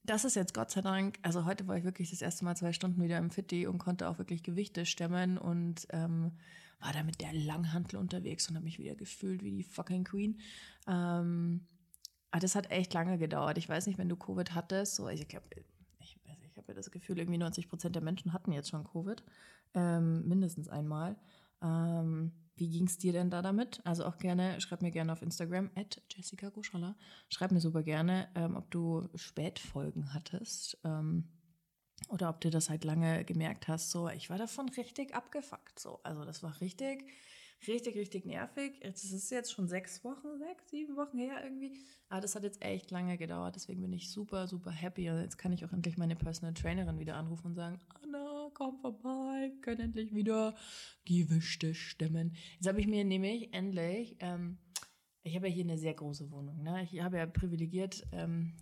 das 0.04 0.26
ist 0.26 0.36
jetzt 0.36 0.54
Gott 0.54 0.72
sei 0.72 0.82
Dank, 0.82 1.20
also 1.22 1.46
heute 1.46 1.68
war 1.68 1.78
ich 1.78 1.84
wirklich 1.84 2.10
das 2.10 2.22
erste 2.22 2.44
Mal 2.44 2.56
zwei 2.56 2.74
Stunden 2.74 3.02
wieder 3.04 3.18
im 3.18 3.30
Fitti 3.30 3.68
und 3.68 3.78
konnte 3.78 4.10
auch 4.10 4.18
wirklich 4.18 4.42
Gewichte 4.44 4.86
stemmen 4.86 5.38
und 5.38 5.88
ähm, 5.92 6.32
war 6.80 6.94
da 6.94 7.04
mit 7.04 7.22
der 7.22 7.34
Langhantel 7.34 7.98
unterwegs 7.98 8.50
und 8.50 8.56
habe 8.56 8.64
mich 8.64 8.80
wieder 8.80 8.96
gefühlt 8.96 9.44
wie 9.44 9.52
die 9.52 9.64
fucking 9.64 10.06
Queen. 10.06 10.40
Ähm, 10.88 11.66
aber 12.32 12.40
das 12.40 12.56
hat 12.56 12.72
echt 12.72 12.94
lange 12.94 13.18
gedauert. 13.18 13.58
Ich 13.58 13.68
weiß 13.68 13.88
nicht, 13.88 14.00
wenn 14.00 14.10
du 14.10 14.16
Covid 14.16 14.54
hattest, 14.54 14.96
so, 14.96 15.10
ich 15.10 15.28
glaube, 15.28 15.46
ich, 16.00 16.18
ich 16.26 16.58
habe 16.58 16.68
ja 16.70 16.74
das 16.74 16.92
Gefühl, 16.92 17.20
irgendwie 17.20 17.38
90 17.38 17.70
Prozent 17.70 17.96
der 17.96 18.04
Menschen 18.04 18.34
hatten 18.34 18.52
jetzt 18.52 18.70
schon 18.70 18.84
Covid, 18.86 19.24
ähm, 19.74 20.28
mindestens 20.28 20.70
einmal. 20.70 21.18
Ähm, 21.62 22.32
wie 22.60 22.70
ging 22.70 22.88
es 22.88 22.98
dir 22.98 23.13
denn 23.13 23.30
da 23.30 23.42
damit? 23.42 23.82
Also 23.86 24.06
auch 24.06 24.18
gerne, 24.18 24.60
schreib 24.62 24.82
mir 24.82 24.92
gerne 24.92 25.13
auf 25.13 25.22
Instagram, 25.22 25.70
at 25.75 26.01
Jessica 26.10 26.50
Goschalla. 26.50 26.96
Schreib 27.30 27.51
mir 27.51 27.62
super 27.62 27.84
gerne, 27.84 28.30
ähm, 28.36 28.56
ob 28.56 28.70
du 28.72 29.08
Spätfolgen 29.16 30.13
hattest 30.13 30.78
ähm, 30.84 31.30
oder 32.10 32.30
ob 32.30 32.42
du 32.42 32.50
das 32.50 32.70
halt 32.70 32.84
lange 32.84 33.24
gemerkt 33.25 33.68
hast. 33.68 33.92
So, 33.92 34.10
ich 34.10 34.30
war 34.30 34.38
davon 34.38 34.70
richtig 34.70 35.16
abgefuckt. 35.16 35.80
So, 35.80 36.00
also 36.04 36.25
das 36.25 36.44
war 36.44 36.60
richtig, 36.62 37.06
Richtig, 37.68 37.96
richtig 37.96 38.25
nervig. 38.25 38.80
Das 38.82 39.04
ist 39.04 39.32
jetzt 39.32 39.51
schon 39.51 39.68
sechs 39.68 40.04
Wochen, 40.04 40.38
sechs, 40.38 40.70
sieben 40.70 40.96
Wochen 40.96 41.18
her 41.18 41.44
irgendwie. 41.44 41.74
Aber 42.08 42.22
das 42.22 42.36
hat 42.36 42.44
jetzt 42.44 42.62
echt 42.62 42.89
lange 42.89 43.18
gedauert. 43.18 43.56
Deswegen 43.56 43.82
bin 43.82 43.92
ich 43.92 44.12
super, 44.12 44.48
super 44.48 44.72
happy. 44.72 45.10
Und 45.10 45.22
jetzt 45.22 45.38
kann 45.38 45.51
ich 45.51 45.66
auch 45.66 45.74
endlich 45.74 45.98
meine 45.98 46.16
Personal 46.16 46.54
Trainerin 46.54 47.00
wieder 47.00 47.16
anrufen 47.16 47.48
und 47.48 47.56
sagen, 47.56 47.80
Anna, 48.01 48.50
komm 48.54 48.78
vorbei, 48.80 49.51
können 49.62 49.82
endlich 49.82 50.16
wieder 50.16 50.56
Gewischte 51.06 51.74
stemmen. 51.75 52.36
Jetzt 52.56 52.68
habe 52.68 52.80
ich 52.80 52.88
mir 52.88 53.04
nämlich 53.04 53.54
endlich, 53.54 54.16
ähm, 54.20 54.58
ich 55.24 55.36
habe 55.36 55.48
ja 55.50 55.54
hier 55.54 55.66
eine 55.66 55.78
sehr 55.78 55.94
große 55.94 56.32
Wohnung. 56.32 56.63
Ne? 56.63 56.84
Ich 56.84 57.01
habe 57.01 57.18
ja 57.18 57.25
privilegiert, 57.25 58.08
ähm, 58.13 58.54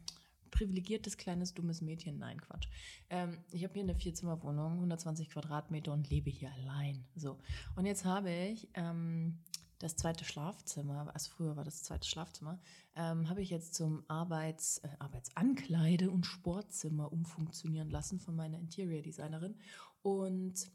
privilegiertes 0.51 1.17
kleines 1.17 1.53
dummes 1.53 1.81
Mädchen. 1.81 2.17
Nein, 2.17 2.39
Quatsch. 2.41 2.67
Ähm, 3.09 3.37
ich 3.51 3.63
habe 3.63 3.73
hier 3.73 3.83
eine 3.83 3.95
Vierzimmerwohnung, 3.95 4.73
120 4.73 5.29
Quadratmeter 5.29 5.93
und 5.93 6.09
lebe 6.09 6.29
hier 6.29 6.51
allein. 6.53 7.05
So. 7.15 7.37
Und 7.75 7.85
jetzt 7.85 8.05
habe 8.05 8.31
ich 8.31 8.69
ähm, 8.73 9.39
das 9.79 9.95
zweite 9.95 10.25
Schlafzimmer, 10.25 11.11
also 11.13 11.29
früher 11.31 11.55
war 11.55 11.63
das 11.63 11.83
zweite 11.83 12.07
Schlafzimmer, 12.07 12.59
ähm, 12.95 13.29
habe 13.29 13.41
ich 13.41 13.49
jetzt 13.49 13.75
zum 13.75 14.03
Arbeits, 14.07 14.79
äh, 14.79 14.89
Arbeitsankleide- 14.99 16.09
und 16.09 16.25
Sportzimmer 16.25 17.11
umfunktionieren 17.11 17.89
lassen 17.89 18.19
von 18.19 18.35
meiner 18.35 18.57
Interior 18.57 19.01
Designerin. 19.01 19.55
Und 20.01 20.71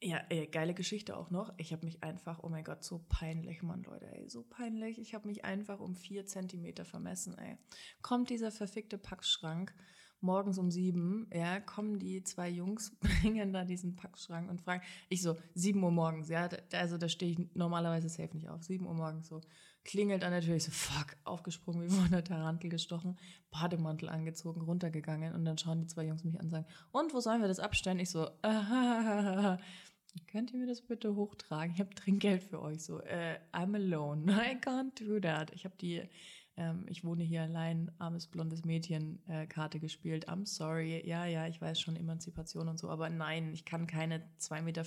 ja, 0.00 0.20
ey, 0.28 0.46
geile 0.46 0.74
Geschichte 0.74 1.16
auch 1.16 1.30
noch. 1.30 1.52
Ich 1.56 1.72
habe 1.72 1.84
mich 1.84 2.02
einfach, 2.02 2.40
oh 2.42 2.48
mein 2.48 2.64
Gott, 2.64 2.84
so 2.84 3.04
peinlich, 3.08 3.62
Mann, 3.62 3.82
Leute, 3.82 4.06
ey, 4.12 4.28
so 4.28 4.42
peinlich. 4.42 4.98
Ich 4.98 5.14
habe 5.14 5.26
mich 5.26 5.44
einfach 5.44 5.80
um 5.80 5.94
vier 5.96 6.24
Zentimeter 6.26 6.84
vermessen, 6.84 7.36
ey. 7.36 7.56
Kommt 8.00 8.30
dieser 8.30 8.52
verfickte 8.52 8.98
Packschrank 8.98 9.74
morgens 10.20 10.58
um 10.58 10.70
sieben, 10.70 11.28
ja, 11.32 11.60
kommen 11.60 11.98
die 11.98 12.22
zwei 12.24 12.48
Jungs, 12.48 12.96
bringen 13.00 13.52
da 13.52 13.64
diesen 13.64 13.96
Packschrank 13.96 14.50
und 14.50 14.60
fragen, 14.60 14.82
ich 15.08 15.22
so, 15.22 15.36
sieben 15.54 15.82
Uhr 15.82 15.90
morgens, 15.90 16.28
ja, 16.28 16.48
also 16.72 16.98
da 16.98 17.08
stehe 17.08 17.32
ich 17.32 17.38
normalerweise 17.54 18.08
safe 18.08 18.34
nicht 18.34 18.48
auf, 18.48 18.62
sieben 18.62 18.86
Uhr 18.86 18.94
morgens 18.94 19.28
so, 19.28 19.40
klingelt 19.84 20.24
an 20.24 20.32
der 20.32 20.40
Tür, 20.40 20.56
ich 20.56 20.64
so, 20.64 20.72
fuck, 20.72 21.16
aufgesprungen, 21.24 21.82
wie 21.84 21.94
von 21.94 22.10
der 22.10 22.24
Tarantel 22.24 22.68
gestochen, 22.68 23.18
Bademantel 23.50 24.08
angezogen, 24.08 24.60
runtergegangen 24.60 25.34
und 25.34 25.44
dann 25.44 25.58
schauen 25.58 25.80
die 25.80 25.86
zwei 25.86 26.06
Jungs 26.06 26.24
mich 26.24 26.38
an 26.38 26.46
und 26.46 26.50
sagen, 26.50 26.66
und 26.90 27.14
wo 27.14 27.20
sollen 27.20 27.40
wir 27.40 27.48
das 27.48 27.60
abstellen? 27.60 28.00
Ich 28.00 28.10
so, 28.10 28.28
ah, 28.42 29.58
Könnt 30.30 30.52
ihr 30.52 30.58
mir 30.58 30.66
das 30.66 30.82
bitte 30.82 31.14
hochtragen? 31.16 31.74
Ich 31.74 31.80
habe 31.80 31.94
Trinkgeld 31.94 32.42
für 32.42 32.60
euch. 32.60 32.80
So, 32.80 33.00
äh, 33.00 33.38
I'm 33.52 33.74
alone. 33.74 34.24
I 34.32 34.56
can't 34.56 34.98
do 34.98 35.20
that. 35.20 35.52
Ich 35.52 35.64
habe 35.64 35.76
die, 35.80 36.02
ähm, 36.56 36.84
ich 36.88 37.04
wohne 37.04 37.24
hier 37.24 37.42
allein, 37.42 37.90
armes 37.98 38.26
blondes 38.26 38.64
Mädchen 38.64 39.20
äh, 39.28 39.46
Karte 39.46 39.80
gespielt. 39.80 40.28
I'm 40.28 40.46
sorry. 40.46 41.06
Ja, 41.06 41.26
ja, 41.26 41.46
ich 41.46 41.60
weiß 41.60 41.80
schon 41.80 41.96
Emanzipation 41.96 42.68
und 42.68 42.78
so, 42.78 42.88
aber 42.90 43.10
nein, 43.10 43.52
ich 43.52 43.64
kann 43.64 43.86
keine 43.86 44.20
2,50 44.40 44.62
Meter 44.62 44.84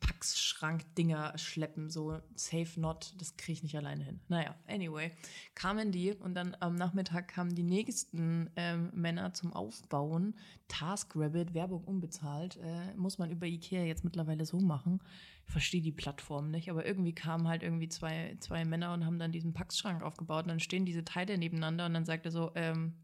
Packschrank-Dinger 0.00 1.36
schleppen, 1.38 1.90
so 1.90 2.18
safe 2.34 2.80
not, 2.80 3.14
das 3.18 3.36
kriege 3.36 3.52
ich 3.54 3.62
nicht 3.62 3.76
alleine 3.76 4.04
hin. 4.04 4.20
Naja, 4.28 4.54
anyway, 4.66 5.12
kamen 5.54 5.92
die 5.92 6.12
und 6.12 6.34
dann 6.34 6.56
am 6.60 6.74
Nachmittag 6.74 7.28
kamen 7.28 7.54
die 7.54 7.62
nächsten 7.62 8.50
ähm, 8.56 8.90
Männer 8.94 9.32
zum 9.32 9.52
Aufbauen. 9.52 10.34
TaskRabbit, 10.68 11.54
Werbung 11.54 11.84
unbezahlt, 11.84 12.58
äh, 12.62 12.94
muss 12.96 13.18
man 13.18 13.30
über 13.30 13.46
Ikea 13.46 13.84
jetzt 13.84 14.04
mittlerweile 14.04 14.44
so 14.44 14.60
machen. 14.60 15.00
Ich 15.46 15.52
verstehe 15.52 15.82
die 15.82 15.92
Plattform 15.92 16.50
nicht, 16.50 16.70
aber 16.70 16.84
irgendwie 16.84 17.14
kamen 17.14 17.48
halt 17.48 17.62
irgendwie 17.62 17.88
zwei, 17.88 18.36
zwei 18.40 18.64
Männer 18.64 18.92
und 18.92 19.06
haben 19.06 19.18
dann 19.18 19.32
diesen 19.32 19.54
Packschrank 19.54 20.02
aufgebaut 20.02 20.44
und 20.44 20.48
dann 20.48 20.60
stehen 20.60 20.84
diese 20.84 21.04
Teile 21.04 21.38
nebeneinander 21.38 21.86
und 21.86 21.94
dann 21.94 22.04
sagt 22.04 22.26
er 22.26 22.32
so, 22.32 22.50
ähm, 22.54 22.94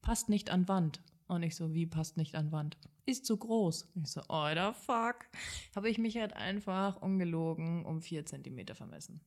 passt 0.00 0.28
nicht 0.28 0.50
an 0.50 0.68
Wand. 0.68 1.00
Und 1.28 1.42
ich 1.42 1.54
so, 1.54 1.74
wie 1.74 1.86
passt 1.86 2.16
nicht 2.16 2.34
an 2.34 2.52
Wand? 2.52 2.78
Ist 3.04 3.26
zu 3.26 3.36
groß. 3.36 3.88
Ich 4.02 4.10
so, 4.10 4.22
alter 4.22 4.72
fuck. 4.72 5.26
Habe 5.76 5.90
ich 5.90 5.98
mich 5.98 6.16
halt 6.16 6.32
einfach 6.32 7.00
ungelogen 7.00 7.84
um 7.84 8.00
vier 8.00 8.24
Zentimeter 8.24 8.74
vermessen. 8.74 9.20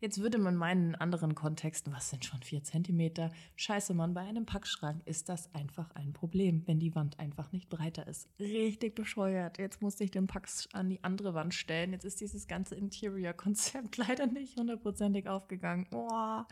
Jetzt 0.00 0.20
würde 0.20 0.38
man 0.38 0.54
meinen 0.54 0.88
in 0.88 0.94
anderen 0.96 1.34
Kontexten, 1.34 1.92
was 1.92 2.10
sind 2.10 2.24
schon 2.24 2.42
vier 2.42 2.62
Zentimeter? 2.62 3.32
Scheiße, 3.56 3.94
Mann, 3.94 4.12
bei 4.12 4.20
einem 4.20 4.44
Packschrank 4.44 5.02
ist 5.06 5.28
das 5.28 5.52
einfach 5.54 5.90
ein 5.92 6.12
Problem, 6.12 6.62
wenn 6.66 6.78
die 6.78 6.94
Wand 6.94 7.18
einfach 7.18 7.52
nicht 7.52 7.70
breiter 7.70 8.06
ist. 8.06 8.28
Richtig 8.38 8.94
bescheuert. 8.94 9.58
Jetzt 9.58 9.82
musste 9.82 10.04
ich 10.04 10.10
den 10.10 10.26
Pack 10.26 10.48
an 10.72 10.90
die 10.90 11.02
andere 11.02 11.34
Wand 11.34 11.54
stellen. 11.54 11.92
Jetzt 11.92 12.04
ist 12.04 12.20
dieses 12.20 12.46
ganze 12.46 12.74
Interior-Konzept 12.74 13.96
leider 13.96 14.26
nicht 14.26 14.58
hundertprozentig 14.58 15.26
aufgegangen. 15.28 15.86
Boah. 15.90 16.46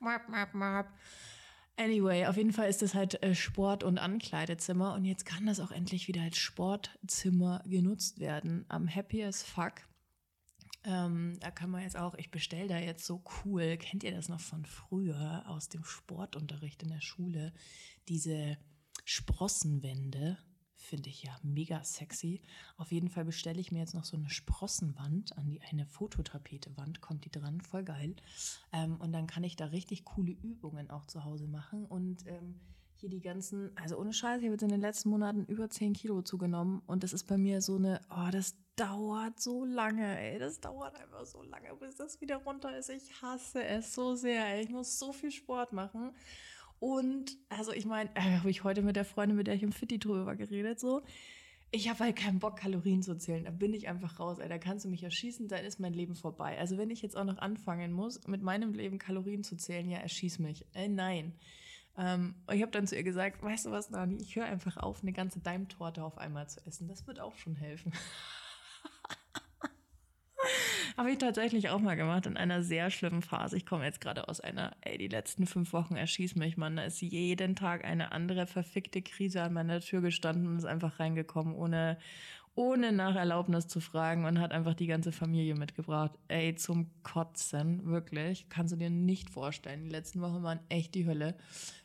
Map, 0.00 0.28
map, 0.28 0.54
map. 0.54 0.86
Anyway, 1.78 2.24
auf 2.24 2.38
jeden 2.38 2.52
Fall 2.52 2.70
ist 2.70 2.80
das 2.80 2.94
halt 2.94 3.22
äh, 3.22 3.34
Sport- 3.34 3.84
und 3.84 3.98
Ankleidezimmer 3.98 4.94
und 4.94 5.04
jetzt 5.04 5.26
kann 5.26 5.44
das 5.44 5.60
auch 5.60 5.70
endlich 5.70 6.08
wieder 6.08 6.22
als 6.22 6.38
Sportzimmer 6.38 7.62
genutzt 7.66 8.18
werden. 8.18 8.64
Am 8.68 8.88
happy 8.88 9.22
as 9.22 9.42
fuck. 9.42 9.74
Ähm, 10.84 11.36
da 11.40 11.50
kann 11.50 11.68
man 11.68 11.82
jetzt 11.82 11.98
auch, 11.98 12.14
ich 12.14 12.30
bestelle 12.30 12.68
da 12.68 12.78
jetzt 12.78 13.04
so 13.04 13.22
cool, 13.44 13.76
kennt 13.76 14.04
ihr 14.04 14.12
das 14.12 14.28
noch 14.28 14.40
von 14.40 14.64
früher 14.64 15.44
aus 15.48 15.68
dem 15.68 15.84
Sportunterricht 15.84 16.82
in 16.82 16.88
der 16.88 17.02
Schule? 17.02 17.52
Diese 18.08 18.56
Sprossenwände, 19.04 20.38
Finde 20.86 21.10
ich 21.10 21.24
ja 21.24 21.36
mega 21.42 21.82
sexy. 21.82 22.40
Auf 22.76 22.92
jeden 22.92 23.08
Fall 23.08 23.24
bestelle 23.24 23.60
ich 23.60 23.72
mir 23.72 23.80
jetzt 23.80 23.94
noch 23.94 24.04
so 24.04 24.16
eine 24.16 24.30
Sprossenwand 24.30 25.36
an 25.36 25.48
die 25.48 25.60
eine 25.62 25.84
Fototapete-Wand, 25.84 27.00
kommt 27.00 27.24
die 27.24 27.30
dran, 27.30 27.60
voll 27.60 27.82
geil. 27.82 28.14
Ähm, 28.72 28.96
und 29.00 29.10
dann 29.10 29.26
kann 29.26 29.42
ich 29.42 29.56
da 29.56 29.66
richtig 29.66 30.04
coole 30.04 30.30
Übungen 30.30 30.88
auch 30.88 31.04
zu 31.06 31.24
Hause 31.24 31.48
machen. 31.48 31.86
Und 31.86 32.24
ähm, 32.28 32.60
hier 32.94 33.08
die 33.08 33.20
ganzen, 33.20 33.76
also 33.76 33.98
ohne 33.98 34.12
Scheiß, 34.12 34.38
ich 34.38 34.44
habe 34.44 34.54
jetzt 34.54 34.62
in 34.62 34.68
den 34.68 34.80
letzten 34.80 35.08
Monaten 35.10 35.44
über 35.46 35.68
10 35.68 35.92
Kilo 35.92 36.22
zugenommen 36.22 36.82
und 36.86 37.02
das 37.02 37.12
ist 37.12 37.24
bei 37.24 37.36
mir 37.36 37.60
so 37.62 37.76
eine, 37.76 38.00
oh, 38.08 38.30
das 38.30 38.54
dauert 38.76 39.40
so 39.40 39.64
lange, 39.64 40.16
ey, 40.20 40.38
das 40.38 40.60
dauert 40.60 40.94
einfach 40.94 41.26
so 41.26 41.42
lange, 41.42 41.74
bis 41.80 41.96
das 41.96 42.20
wieder 42.20 42.36
runter 42.36 42.78
ist. 42.78 42.90
Ich 42.90 43.20
hasse 43.20 43.64
es 43.64 43.92
so 43.92 44.14
sehr, 44.14 44.46
ey. 44.46 44.62
ich 44.62 44.70
muss 44.70 45.00
so 45.00 45.12
viel 45.12 45.32
Sport 45.32 45.72
machen 45.72 46.14
und 46.78 47.36
also 47.48 47.72
ich 47.72 47.86
meine, 47.86 48.10
äh, 48.14 48.38
habe 48.38 48.50
ich 48.50 48.64
heute 48.64 48.82
mit 48.82 48.96
der 48.96 49.04
Freundin, 49.04 49.36
mit 49.36 49.46
der 49.46 49.54
ich 49.54 49.62
im 49.62 49.72
Fitti 49.72 49.98
drüber 49.98 50.36
geredet, 50.36 50.80
so. 50.80 51.02
Ich 51.72 51.88
habe 51.88 52.04
halt 52.04 52.16
keinen 52.16 52.38
Bock, 52.38 52.56
Kalorien 52.56 53.02
zu 53.02 53.18
zählen. 53.18 53.44
Da 53.44 53.50
bin 53.50 53.74
ich 53.74 53.88
einfach 53.88 54.20
raus. 54.20 54.38
Ey. 54.38 54.48
Da 54.48 54.56
kannst 54.56 54.84
du 54.84 54.88
mich 54.88 55.02
erschießen, 55.02 55.48
dann 55.48 55.64
ist 55.64 55.80
mein 55.80 55.94
Leben 55.94 56.14
vorbei. 56.14 56.56
Also 56.58 56.78
wenn 56.78 56.90
ich 56.90 57.02
jetzt 57.02 57.16
auch 57.16 57.24
noch 57.24 57.38
anfangen 57.38 57.92
muss, 57.92 58.24
mit 58.28 58.40
meinem 58.40 58.72
Leben 58.72 58.98
Kalorien 58.98 59.42
zu 59.42 59.56
zählen, 59.56 59.90
ja, 59.90 59.98
erschieß 59.98 60.38
mich. 60.38 60.64
Äh, 60.74 60.88
nein. 60.88 61.32
Ähm, 61.98 62.34
ich 62.52 62.62
habe 62.62 62.70
dann 62.70 62.86
zu 62.86 62.94
ihr 62.94 63.02
gesagt, 63.02 63.42
weißt 63.42 63.66
du 63.66 63.70
was, 63.72 63.90
Nani, 63.90 64.16
ich 64.16 64.36
höre 64.36 64.44
einfach 64.44 64.76
auf, 64.76 65.02
eine 65.02 65.12
ganze 65.12 65.40
Daimtorte 65.40 66.04
auf 66.04 66.18
einmal 66.18 66.48
zu 66.48 66.64
essen. 66.66 66.88
Das 66.88 67.06
wird 67.06 67.20
auch 67.20 67.36
schon 67.36 67.56
helfen. 67.56 67.92
Habe 70.96 71.10
ich 71.10 71.18
tatsächlich 71.18 71.68
auch 71.68 71.78
mal 71.78 71.94
gemacht 71.94 72.24
in 72.24 72.38
einer 72.38 72.62
sehr 72.62 72.90
schlimmen 72.90 73.20
Phase. 73.20 73.58
Ich 73.58 73.66
komme 73.66 73.84
jetzt 73.84 74.00
gerade 74.00 74.28
aus 74.28 74.40
einer, 74.40 74.72
ey, 74.80 74.96
die 74.96 75.08
letzten 75.08 75.46
fünf 75.46 75.74
Wochen 75.74 75.94
erschießt 75.94 76.36
mich, 76.36 76.56
Mann. 76.56 76.76
Da 76.76 76.84
ist 76.84 77.02
jeden 77.02 77.54
Tag 77.54 77.84
eine 77.84 78.12
andere 78.12 78.46
verfickte 78.46 79.02
Krise 79.02 79.42
an 79.42 79.52
meiner 79.52 79.80
Tür 79.80 80.00
gestanden 80.00 80.46
und 80.46 80.56
ist 80.56 80.64
einfach 80.64 80.98
reingekommen, 80.98 81.54
ohne, 81.54 81.98
ohne 82.56 82.90
nach 82.90 83.14
Erlaubnis 83.14 83.68
zu 83.68 83.80
fragen 83.80 84.24
und 84.24 84.40
hat 84.40 84.50
einfach 84.50 84.72
die 84.72 84.86
ganze 84.86 85.12
Familie 85.12 85.54
mitgebracht. 85.54 86.12
Ey, 86.28 86.54
zum 86.54 86.90
Kotzen, 87.02 87.84
wirklich. 87.84 88.48
Kannst 88.48 88.72
du 88.72 88.76
dir 88.78 88.88
nicht 88.88 89.28
vorstellen. 89.28 89.84
Die 89.84 89.90
letzten 89.90 90.22
Wochen 90.22 90.42
waren 90.42 90.60
echt 90.70 90.94
die 90.94 91.06
Hölle. 91.06 91.36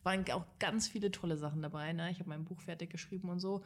Waren 0.03 0.23
auch 0.31 0.45
ganz 0.59 0.87
viele 0.87 1.11
tolle 1.11 1.35
Sachen 1.35 1.61
dabei. 1.61 1.91
Ne? 1.91 2.09
Ich 2.09 2.19
habe 2.19 2.29
mein 2.29 2.45
Buch 2.45 2.61
fertig 2.61 2.89
geschrieben 2.89 3.27
und 3.27 3.41
so. 3.41 3.63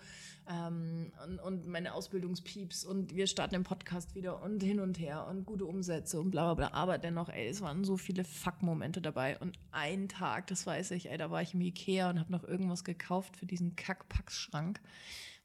Ähm, 0.50 1.12
und, 1.24 1.40
und 1.40 1.68
meine 1.68 1.94
Ausbildungspieps 1.94 2.84
und 2.86 3.16
wir 3.16 3.28
starten 3.28 3.54
den 3.54 3.64
Podcast 3.64 4.16
wieder 4.16 4.42
und 4.42 4.64
hin 4.64 4.80
und 4.80 4.98
her 4.98 5.28
und 5.28 5.46
gute 5.46 5.68
Umsätze 5.68 6.20
und 6.20 6.32
bla 6.32 6.56
bla 6.56 6.70
bla. 6.70 6.76
Aber 6.76 6.98
dennoch, 6.98 7.30
ey, 7.30 7.48
es 7.48 7.62
waren 7.62 7.84
so 7.84 7.98
viele 7.98 8.24
Fuck-Momente 8.24 9.00
dabei. 9.00 9.38
Und 9.38 9.60
ein 9.72 10.10
Tag, 10.10 10.48
das 10.48 10.66
weiß 10.66 10.90
ich, 10.92 11.12
ey, 11.12 11.20
da 11.20 11.30
war 11.30 11.44
ich 11.44 11.54
im 11.54 11.62
Ikea 11.62 12.10
und 12.10 12.20
habe 12.20 12.32
noch 12.32 12.44
irgendwas 12.44 12.84
gekauft 12.84 13.38
für 13.38 13.46
diesen 13.46 13.76
Kack-Pack-Schrank 13.76 14.82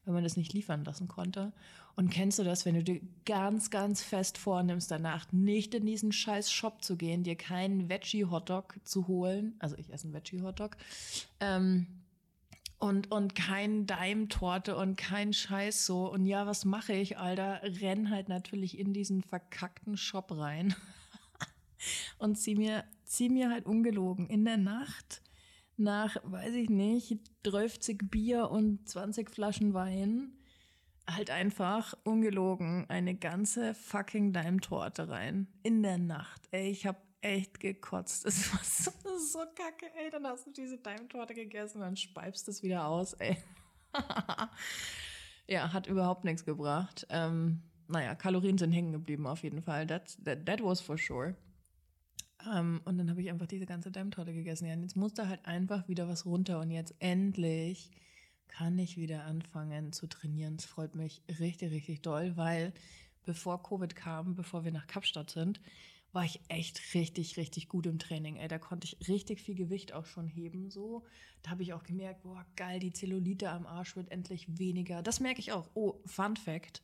wenn 0.05 0.13
man 0.13 0.23
das 0.23 0.37
nicht 0.37 0.53
liefern 0.53 0.83
lassen 0.83 1.07
konnte. 1.07 1.53
Und 1.95 2.09
kennst 2.09 2.39
du 2.39 2.43
das, 2.43 2.65
wenn 2.65 2.75
du 2.75 2.83
dir 2.83 3.01
ganz, 3.25 3.69
ganz 3.69 4.01
fest 4.01 4.37
vornimmst, 4.37 4.89
danach 4.89 5.31
nicht 5.31 5.73
in 5.75 5.85
diesen 5.85 6.11
scheiß 6.11 6.51
Shop 6.51 6.81
zu 6.81 6.95
gehen, 6.95 7.23
dir 7.23 7.35
keinen 7.35 7.89
Veggie-Hotdog 7.89 8.79
zu 8.83 9.07
holen, 9.07 9.55
also 9.59 9.75
ich 9.77 9.91
esse 9.91 10.05
einen 10.05 10.13
Veggie-Hotdog, 10.13 10.77
ähm, 11.39 11.87
und, 12.79 13.11
und 13.11 13.35
kein 13.35 13.85
Daimtorte 13.85 14.75
und 14.75 14.97
kein 14.97 15.33
Scheiß 15.33 15.85
so. 15.85 16.11
Und 16.11 16.25
ja, 16.25 16.47
was 16.47 16.65
mache 16.65 16.93
ich, 16.93 17.19
Alter? 17.19 17.61
Renn 17.61 18.09
halt 18.09 18.27
natürlich 18.27 18.79
in 18.79 18.91
diesen 18.91 19.21
verkackten 19.21 19.97
Shop 19.97 20.31
rein 20.31 20.73
und 22.17 22.37
zieh 22.37 22.55
mir, 22.55 22.83
zieh 23.03 23.29
mir 23.29 23.51
halt 23.51 23.67
ungelogen 23.67 24.27
in 24.27 24.45
der 24.45 24.57
Nacht 24.57 25.21
nach, 25.81 26.17
weiß 26.23 26.53
ich 26.53 26.69
nicht, 26.69 27.19
30 27.43 28.09
Bier 28.09 28.49
und 28.49 28.87
20 28.87 29.29
Flaschen 29.29 29.73
Wein 29.73 30.33
halt 31.09 31.29
einfach 31.29 31.93
ungelogen 32.03 32.85
eine 32.89 33.15
ganze 33.15 33.73
fucking 33.73 34.33
Daimtorte 34.33 35.09
rein. 35.09 35.47
In 35.63 35.83
der 35.83 35.97
Nacht. 35.97 36.47
Ey, 36.51 36.69
ich 36.69 36.85
hab 36.85 37.01
echt 37.21 37.59
gekotzt. 37.59 38.25
Das 38.25 38.53
war 38.53 38.63
so, 38.63 38.91
so 39.17 39.39
kacke, 39.39 39.91
ey. 39.97 40.09
Dann 40.09 40.25
hast 40.25 40.47
du 40.47 40.51
diese 40.51 40.77
Daimtorte 40.77 41.33
gegessen 41.33 41.77
und 41.77 41.83
dann 41.83 41.97
speibst 41.97 42.47
du 42.47 42.51
es 42.51 42.63
wieder 42.63 42.85
aus, 42.85 43.13
ey. 43.13 43.37
ja, 45.47 45.73
hat 45.73 45.87
überhaupt 45.87 46.23
nichts 46.23 46.45
gebracht. 46.45 47.05
Ähm, 47.09 47.61
naja, 47.87 48.15
Kalorien 48.15 48.57
sind 48.57 48.71
hängen 48.71 48.93
geblieben 48.93 49.27
auf 49.27 49.43
jeden 49.43 49.61
Fall. 49.61 49.85
That, 49.87 50.17
that, 50.23 50.45
that 50.45 50.63
was 50.63 50.81
for 50.81 50.97
sure. 50.97 51.35
Um, 52.45 52.51
ähm, 52.53 52.81
und 52.85 52.97
dann 52.97 53.09
habe 53.09 53.21
ich 53.21 53.29
einfach 53.29 53.47
diese 53.47 53.65
ganze 53.65 53.91
Dammtorte 53.91 54.33
gegessen. 54.33 54.67
Ja, 54.67 54.75
jetzt 54.75 54.95
musste 54.95 55.27
halt 55.27 55.45
einfach 55.45 55.87
wieder 55.87 56.07
was 56.07 56.25
runter. 56.25 56.59
Und 56.59 56.71
jetzt 56.71 56.95
endlich 56.99 57.91
kann 58.47 58.77
ich 58.77 58.97
wieder 58.97 59.25
anfangen 59.25 59.93
zu 59.93 60.07
trainieren. 60.07 60.55
Es 60.55 60.65
freut 60.65 60.95
mich 60.95 61.21
richtig, 61.39 61.71
richtig 61.71 62.01
doll, 62.01 62.35
weil 62.37 62.73
bevor 63.25 63.61
Covid 63.63 63.95
kam, 63.95 64.35
bevor 64.35 64.63
wir 64.63 64.71
nach 64.71 64.87
Kapstadt 64.87 65.29
sind, 65.29 65.61
war 66.13 66.25
ich 66.25 66.41
echt 66.49 66.93
richtig, 66.93 67.37
richtig 67.37 67.69
gut 67.69 67.85
im 67.85 67.99
Training. 67.99 68.35
Ey, 68.35 68.47
da 68.47 68.59
konnte 68.59 68.85
ich 68.85 69.07
richtig 69.07 69.39
viel 69.41 69.55
Gewicht 69.55 69.93
auch 69.93 70.05
schon 70.05 70.27
heben. 70.27 70.69
So, 70.69 71.05
da 71.41 71.51
habe 71.51 71.63
ich 71.63 71.73
auch 71.73 71.83
gemerkt, 71.83 72.23
boah, 72.23 72.45
geil, 72.55 72.79
die 72.79 72.91
Zellulite 72.91 73.49
am 73.49 73.65
Arsch 73.65 73.95
wird 73.95 74.11
endlich 74.11 74.47
weniger. 74.59 75.01
Das 75.01 75.19
merke 75.19 75.39
ich 75.39 75.51
auch. 75.53 75.69
Oh, 75.73 76.01
Fun 76.05 76.35
Fact. 76.35 76.81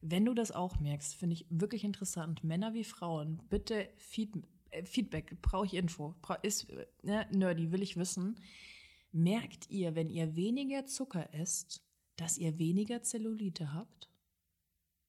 Wenn 0.00 0.24
du 0.24 0.34
das 0.34 0.52
auch 0.52 0.78
merkst, 0.80 1.14
finde 1.14 1.34
ich 1.34 1.46
wirklich 1.48 1.84
interessant. 1.84 2.44
Männer 2.44 2.74
wie 2.74 2.84
Frauen, 2.84 3.40
bitte 3.50 3.88
Feed, 3.96 4.36
äh, 4.36 4.40
Feedback, 4.84 5.40
brauche 5.42 5.66
ich 5.66 5.74
Info. 5.74 6.14
Ist 6.42 6.70
äh, 6.70 6.86
ne, 7.02 7.26
nerdy, 7.30 7.72
will 7.72 7.82
ich 7.82 7.96
wissen. 7.96 8.40
Merkt 9.12 9.70
ihr, 9.70 9.94
wenn 9.94 10.08
ihr 10.08 10.36
weniger 10.36 10.86
Zucker 10.86 11.32
esst, 11.34 11.82
dass 12.16 12.38
ihr 12.38 12.58
weniger 12.58 13.02
Zellulite 13.02 13.74
habt? 13.74 14.08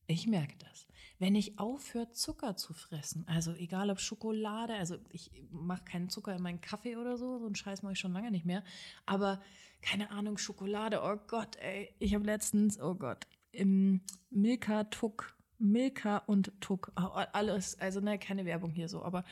Ich 0.07 0.27
merke 0.27 0.57
das. 0.57 0.87
Wenn 1.17 1.35
ich 1.35 1.57
aufhöre, 1.57 2.11
Zucker 2.11 2.57
zu 2.57 2.73
fressen, 2.73 3.25
also 3.27 3.53
egal 3.53 3.89
ob 3.89 3.99
Schokolade, 3.99 4.73
also 4.73 4.97
ich 5.11 5.31
mache 5.49 5.85
keinen 5.85 6.09
Zucker 6.09 6.35
in 6.35 6.41
meinen 6.41 6.59
Kaffee 6.59 6.97
oder 6.97 7.17
so, 7.17 7.39
so 7.39 7.45
einen 7.45 7.55
Scheiß 7.55 7.81
mache 7.83 7.93
ich 7.93 7.99
schon 7.99 8.11
lange 8.11 8.31
nicht 8.31 8.45
mehr, 8.45 8.63
aber 9.05 9.41
keine 9.81 10.11
Ahnung, 10.11 10.37
Schokolade, 10.37 11.01
oh 11.01 11.17
Gott, 11.27 11.55
ey, 11.57 11.93
ich 11.99 12.13
habe 12.13 12.25
letztens, 12.25 12.79
oh 12.81 12.95
Gott, 12.95 13.25
im 13.51 14.01
Milka 14.29 14.85
Tuck, 14.85 15.32
Milka 15.59 16.17
und 16.17 16.51
Tuck, 16.59 16.91
alles, 16.95 17.79
also 17.79 17.99
ne, 17.99 18.17
keine 18.19 18.45
Werbung 18.45 18.71
hier 18.71 18.89
so, 18.89 19.03
aber 19.03 19.23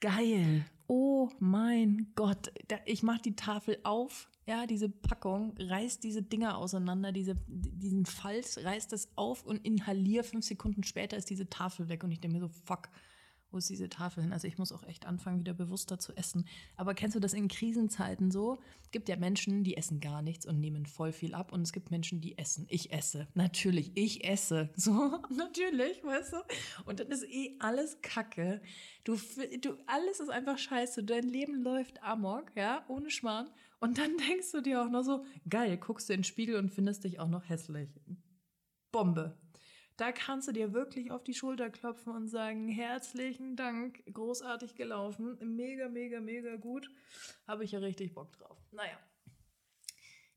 geil. 0.00 0.64
Oh 0.86 1.30
mein 1.38 2.12
Gott, 2.14 2.52
ich 2.84 3.02
mache 3.02 3.22
die 3.22 3.36
Tafel 3.36 3.78
auf, 3.84 4.28
ja, 4.46 4.66
diese 4.66 4.90
Packung, 4.90 5.54
reißt 5.58 6.04
diese 6.04 6.22
Dinger 6.22 6.58
auseinander, 6.58 7.10
diese, 7.10 7.36
diesen 7.46 8.04
Falz, 8.04 8.58
reißt 8.58 8.92
das 8.92 9.08
auf 9.16 9.44
und 9.46 9.64
inhalier 9.64 10.24
fünf 10.24 10.44
Sekunden 10.44 10.84
später 10.84 11.16
ist 11.16 11.30
diese 11.30 11.48
Tafel 11.48 11.88
weg 11.88 12.04
und 12.04 12.12
ich 12.12 12.20
denke 12.20 12.36
mir 12.36 12.42
so, 12.42 12.48
fuck, 12.48 12.88
wo 13.54 13.58
ist 13.58 13.70
diese 13.70 13.88
Tafel 13.88 14.24
hin? 14.24 14.32
Also 14.32 14.48
ich 14.48 14.58
muss 14.58 14.72
auch 14.72 14.82
echt 14.82 15.06
anfangen, 15.06 15.38
wieder 15.38 15.54
bewusster 15.54 15.98
zu 15.98 16.12
essen. 16.16 16.44
Aber 16.76 16.92
kennst 16.92 17.14
du 17.14 17.20
das 17.20 17.32
in 17.32 17.46
Krisenzeiten 17.46 18.32
so? 18.32 18.58
Es 18.82 18.90
gibt 18.90 19.08
ja 19.08 19.14
Menschen, 19.16 19.62
die 19.62 19.76
essen 19.76 20.00
gar 20.00 20.22
nichts 20.22 20.44
und 20.44 20.58
nehmen 20.58 20.86
voll 20.86 21.12
viel 21.12 21.34
ab 21.34 21.52
und 21.52 21.62
es 21.62 21.72
gibt 21.72 21.92
Menschen, 21.92 22.20
die 22.20 22.36
essen. 22.36 22.66
Ich 22.68 22.92
esse. 22.92 23.28
Natürlich, 23.34 23.92
ich 23.94 24.24
esse. 24.24 24.70
So, 24.84 25.22
natürlich, 25.30 26.04
weißt 26.04 26.34
du? 26.34 26.36
Und 26.84 27.00
dann 27.00 27.06
ist 27.08 27.24
eh 27.24 27.56
alles 27.60 28.02
Kacke. 28.02 28.60
Du, 29.04 29.16
du, 29.60 29.78
alles 29.86 30.20
ist 30.20 30.28
einfach 30.28 30.58
scheiße. 30.58 31.04
Dein 31.04 31.22
Leben 31.22 31.62
läuft 31.62 32.02
amok, 32.02 32.54
ja, 32.56 32.84
ohne 32.88 33.10
Schmarrn. 33.10 33.48
Und 33.80 33.98
dann 33.98 34.16
denkst 34.28 34.50
du 34.52 34.60
dir 34.60 34.82
auch 34.82 34.90
noch 34.90 35.04
so, 35.04 35.24
geil, 35.48 35.78
guckst 35.78 36.08
du 36.08 36.12
in 36.12 36.20
den 36.20 36.24
Spiegel 36.24 36.56
und 36.56 36.70
findest 36.70 37.04
dich 37.04 37.20
auch 37.20 37.28
noch 37.28 37.48
hässlich. 37.48 37.88
Bombe. 38.90 39.38
Da 39.96 40.10
kannst 40.10 40.48
du 40.48 40.52
dir 40.52 40.72
wirklich 40.72 41.12
auf 41.12 41.22
die 41.22 41.34
Schulter 41.34 41.70
klopfen 41.70 42.12
und 42.14 42.26
sagen, 42.26 42.68
herzlichen 42.68 43.54
Dank, 43.54 44.02
großartig 44.12 44.74
gelaufen, 44.74 45.38
mega, 45.56 45.88
mega, 45.88 46.20
mega 46.20 46.56
gut. 46.56 46.90
Habe 47.46 47.62
ich 47.62 47.72
ja 47.72 47.78
richtig 47.78 48.12
Bock 48.12 48.32
drauf. 48.32 48.58
Naja. 48.72 48.98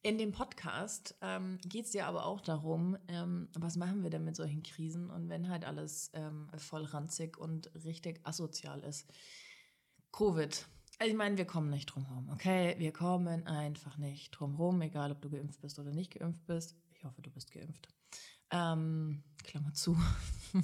In 0.04 0.20
dem 0.20 0.32
Podcast 0.32 1.18
ähm, 1.22 1.58
geht 1.66 1.86
es 1.86 1.94
ja 1.94 2.08
aber 2.08 2.28
auch 2.28 2.40
darum, 2.40 2.98
ähm, 3.08 3.50
was 3.54 3.78
machen 3.78 4.04
wir 4.04 4.12
denn 4.12 4.24
mit 4.24 4.36
solchen 4.36 4.62
Krisen 4.62 5.10
und 5.10 5.28
wenn 5.28 5.50
halt 5.50 5.66
alles 5.66 6.12
ähm, 6.14 6.50
voll 6.58 6.86
ranzig 6.86 7.38
und 7.38 7.72
richtig 7.84 8.20
asozial 8.24 8.82
ist. 8.84 9.12
Covid. 10.12 10.68
Also 11.00 11.12
ich 11.12 11.18
meine, 11.18 11.38
wir 11.38 11.46
kommen 11.46 11.72
nicht 11.72 11.88
drum 11.88 12.06
herum, 12.06 12.30
okay? 12.30 12.76
Wir 12.78 12.94
kommen 12.94 13.48
einfach 13.48 13.98
nicht 13.98 14.32
drum 14.32 14.58
herum, 14.58 14.82
egal 14.84 15.12
ob 15.12 15.22
du 15.22 15.32
geimpft 15.32 15.62
bist 15.62 15.80
oder 15.80 15.92
nicht 15.92 16.14
geimpft 16.14 16.46
bist. 16.46 16.76
Ich 16.94 17.04
hoffe, 17.04 17.22
du 17.24 17.32
bist 17.32 17.52
geimpft. 17.52 17.97
Ähm, 18.52 19.24
Klammer 19.44 19.74
zu. 19.74 19.98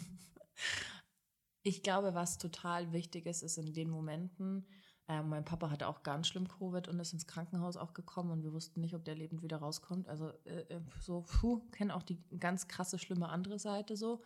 ich 1.63 1.83
glaube, 1.83 2.13
was 2.13 2.37
total 2.37 2.91
wichtig 2.93 3.25
ist, 3.25 3.43
ist 3.43 3.57
in 3.57 3.73
den 3.73 3.89
Momenten, 3.89 4.65
äh, 5.07 5.21
mein 5.21 5.43
Papa 5.43 5.69
hatte 5.69 5.87
auch 5.87 6.03
ganz 6.03 6.27
schlimm 6.27 6.47
Covid 6.47 6.87
und 6.87 6.99
ist 6.99 7.13
ins 7.13 7.27
Krankenhaus 7.27 7.75
auch 7.75 7.93
gekommen 7.93 8.31
und 8.31 8.43
wir 8.43 8.53
wussten 8.53 8.79
nicht, 8.79 8.95
ob 8.95 9.03
der 9.03 9.15
lebend 9.15 9.41
wieder 9.43 9.57
rauskommt. 9.57 10.07
Also 10.07 10.29
äh, 10.45 10.61
äh 10.69 10.81
so, 11.01 11.21
puh, 11.21 11.59
kennen 11.71 11.91
auch 11.91 12.03
die 12.03 12.23
ganz 12.39 12.67
krasse, 12.67 12.97
schlimme 12.97 13.29
andere 13.29 13.59
Seite 13.59 13.97
so. 13.97 14.23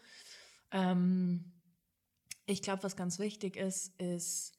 Ähm, 0.72 1.54
ich 2.46 2.62
glaube, 2.62 2.84
was 2.84 2.96
ganz 2.96 3.17
wichtig 3.17 3.58
ist, 3.58 4.00
ist 4.00 4.57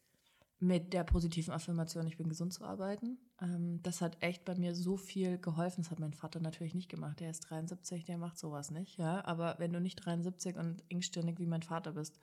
mit 0.61 0.93
der 0.93 1.05
positiven 1.05 1.55
Affirmation, 1.55 2.07
ich 2.07 2.17
bin 2.17 2.29
gesund 2.29 2.53
zu 2.53 2.65
arbeiten. 2.65 3.19
Ähm, 3.41 3.81
das 3.83 4.01
hat 4.01 4.17
echt 4.21 4.45
bei 4.45 4.55
mir 4.57 4.75
so 4.75 4.97
viel 4.97 5.39
geholfen. 5.39 5.83
Das 5.83 5.91
hat 5.91 6.01
mein 6.01 6.13
Vater 6.13 6.41
natürlich 6.41 6.75
nicht 6.75 6.89
gemacht. 6.89 7.21
Der 7.21 7.31
ist 7.31 7.41
73, 7.41 8.05
der 8.05 8.19
macht 8.19 8.39
sowas 8.39 8.71
nicht. 8.71 8.99
Ja, 8.99 9.25
aber 9.25 9.57
wenn 9.59 9.73
du 9.73 9.81
nicht 9.81 9.97
73 9.97 10.57
und 10.57 10.83
engstirnig 10.89 11.39
wie 11.39 11.47
mein 11.47 11.63
Vater 11.63 11.93
bist, 11.93 12.19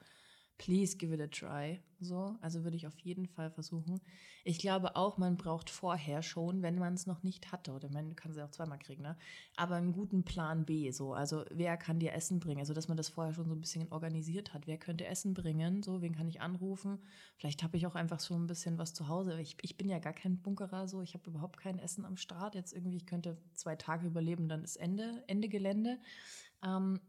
please 0.58 0.96
give 0.96 1.12
it 1.12 1.20
a 1.20 1.26
try. 1.26 1.80
So, 1.98 2.36
also 2.42 2.62
würde 2.62 2.76
ich 2.76 2.86
auf 2.86 2.98
jeden 2.98 3.26
Fall 3.26 3.50
versuchen. 3.50 4.00
Ich 4.44 4.58
glaube 4.58 4.96
auch, 4.96 5.16
man 5.16 5.36
braucht 5.36 5.70
vorher 5.70 6.22
schon, 6.22 6.60
wenn 6.60 6.78
man 6.78 6.92
es 6.94 7.06
noch 7.06 7.22
nicht 7.22 7.52
hatte, 7.52 7.72
oder 7.72 7.90
man 7.90 8.14
kann 8.14 8.32
es 8.32 8.36
ja 8.36 8.44
auch 8.44 8.50
zweimal 8.50 8.78
kriegen, 8.78 9.02
ne? 9.02 9.16
Aber 9.56 9.76
einen 9.76 9.92
guten 9.92 10.22
Plan 10.22 10.66
B. 10.66 10.90
So, 10.90 11.14
also 11.14 11.44
wer 11.50 11.76
kann 11.78 11.98
dir 11.98 12.12
Essen 12.12 12.38
bringen? 12.38 12.60
Also 12.60 12.74
dass 12.74 12.88
man 12.88 12.98
das 12.98 13.08
vorher 13.08 13.32
schon 13.32 13.48
so 13.48 13.54
ein 13.54 13.60
bisschen 13.60 13.90
organisiert 13.90 14.52
hat. 14.52 14.66
Wer 14.66 14.78
könnte 14.78 15.06
Essen 15.06 15.32
bringen? 15.32 15.82
So, 15.82 16.02
wen 16.02 16.14
kann 16.14 16.28
ich 16.28 16.40
anrufen? 16.42 16.98
Vielleicht 17.38 17.62
habe 17.62 17.78
ich 17.78 17.86
auch 17.86 17.94
einfach 17.94 18.20
so 18.20 18.34
ein 18.34 18.46
bisschen 18.46 18.76
was 18.76 18.92
zu 18.92 19.08
Hause. 19.08 19.40
Ich, 19.40 19.56
ich 19.62 19.78
bin 19.78 19.88
ja 19.88 19.98
gar 19.98 20.12
kein 20.12 20.42
Bunkerer, 20.42 20.88
so 20.88 21.00
ich 21.00 21.14
habe 21.14 21.30
überhaupt 21.30 21.56
kein 21.58 21.78
Essen 21.78 22.04
am 22.04 22.18
Start. 22.18 22.54
Jetzt 22.54 22.74
irgendwie, 22.74 22.98
ich 22.98 23.06
könnte 23.06 23.38
zwei 23.54 23.74
Tage 23.74 24.06
überleben, 24.06 24.48
dann 24.48 24.62
ist 24.62 24.76
Ende, 24.76 25.24
Ende 25.28 25.48
Gelände. 25.48 25.98
Ähm, 26.62 27.00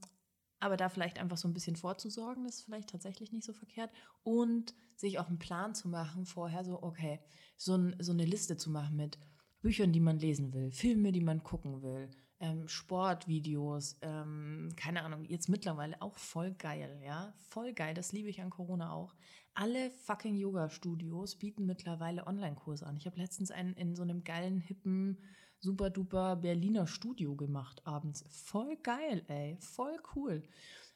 aber 0.60 0.78
da 0.78 0.89
vielleicht 0.89 1.20
einfach 1.20 1.38
so 1.38 1.48
ein 1.48 1.54
bisschen 1.54 1.76
vorzusorgen, 1.76 2.46
ist 2.46 2.63
vielleicht 2.63 2.89
tatsächlich 2.89 3.32
nicht 3.32 3.46
so 3.46 3.54
verkehrt. 3.54 3.91
Und 4.24 4.74
sich 4.96 5.20
auch 5.20 5.28
einen 5.28 5.39
Plan 5.39 5.76
zu 5.76 5.88
machen, 5.88 6.26
vorher 6.26 6.63
so, 6.63 6.82
okay, 6.82 7.20
so, 7.56 7.76
ein, 7.76 7.96
so 8.00 8.12
eine 8.12 8.26
Liste 8.26 8.58
zu 8.58 8.70
machen 8.70 8.96
mit 8.96 9.20
Büchern, 9.62 9.91
die 9.91 10.00
man 10.00 10.20
lesen 10.20 10.54
will, 10.54 10.72
Filme, 10.72 11.12
die 11.12 11.22
man 11.22 11.43
gucken 11.43 11.82
will, 11.82 12.10
ähm, 12.39 12.67
Sportvideos, 12.67 13.98
ähm, 14.02 14.70
keine 14.76 15.04
Ahnung, 15.04 15.26
jetzt 15.26 15.50
mittlerweile 15.50 16.02
auch 16.02 16.17
voll 16.17 16.54
geil, 16.54 17.02
ja, 17.04 17.34
voll 17.50 17.74
geil, 17.74 17.93
das 17.93 18.12
liebe 18.12 18.30
ich 18.30 18.41
an 18.41 18.50
Corona 18.50 18.91
auch. 18.91 19.15
Alle 19.56 19.89
fucking 19.89 20.36
Yoga-Studios 20.36 21.38
bieten 21.38 21.65
mittlerweile 21.65 22.28
Online-Kurse 22.28 22.86
an. 22.86 22.96
Ich 22.96 23.08
habe 23.08 23.17
letztens 23.17 23.50
einen 23.50 23.74
in 23.74 23.96
so 23.96 24.04
einem 24.04 24.24
geilen, 24.24 24.60
hippen 24.60 25.17
super 25.60 25.89
duper 25.89 26.36
Berliner 26.36 26.88
Studio 26.88 27.36
gemacht 27.36 27.86
abends. 27.86 28.26
Voll 28.30 28.78
geil, 28.78 29.24
ey. 29.28 29.58
Voll 29.60 29.98
cool. 30.15 30.43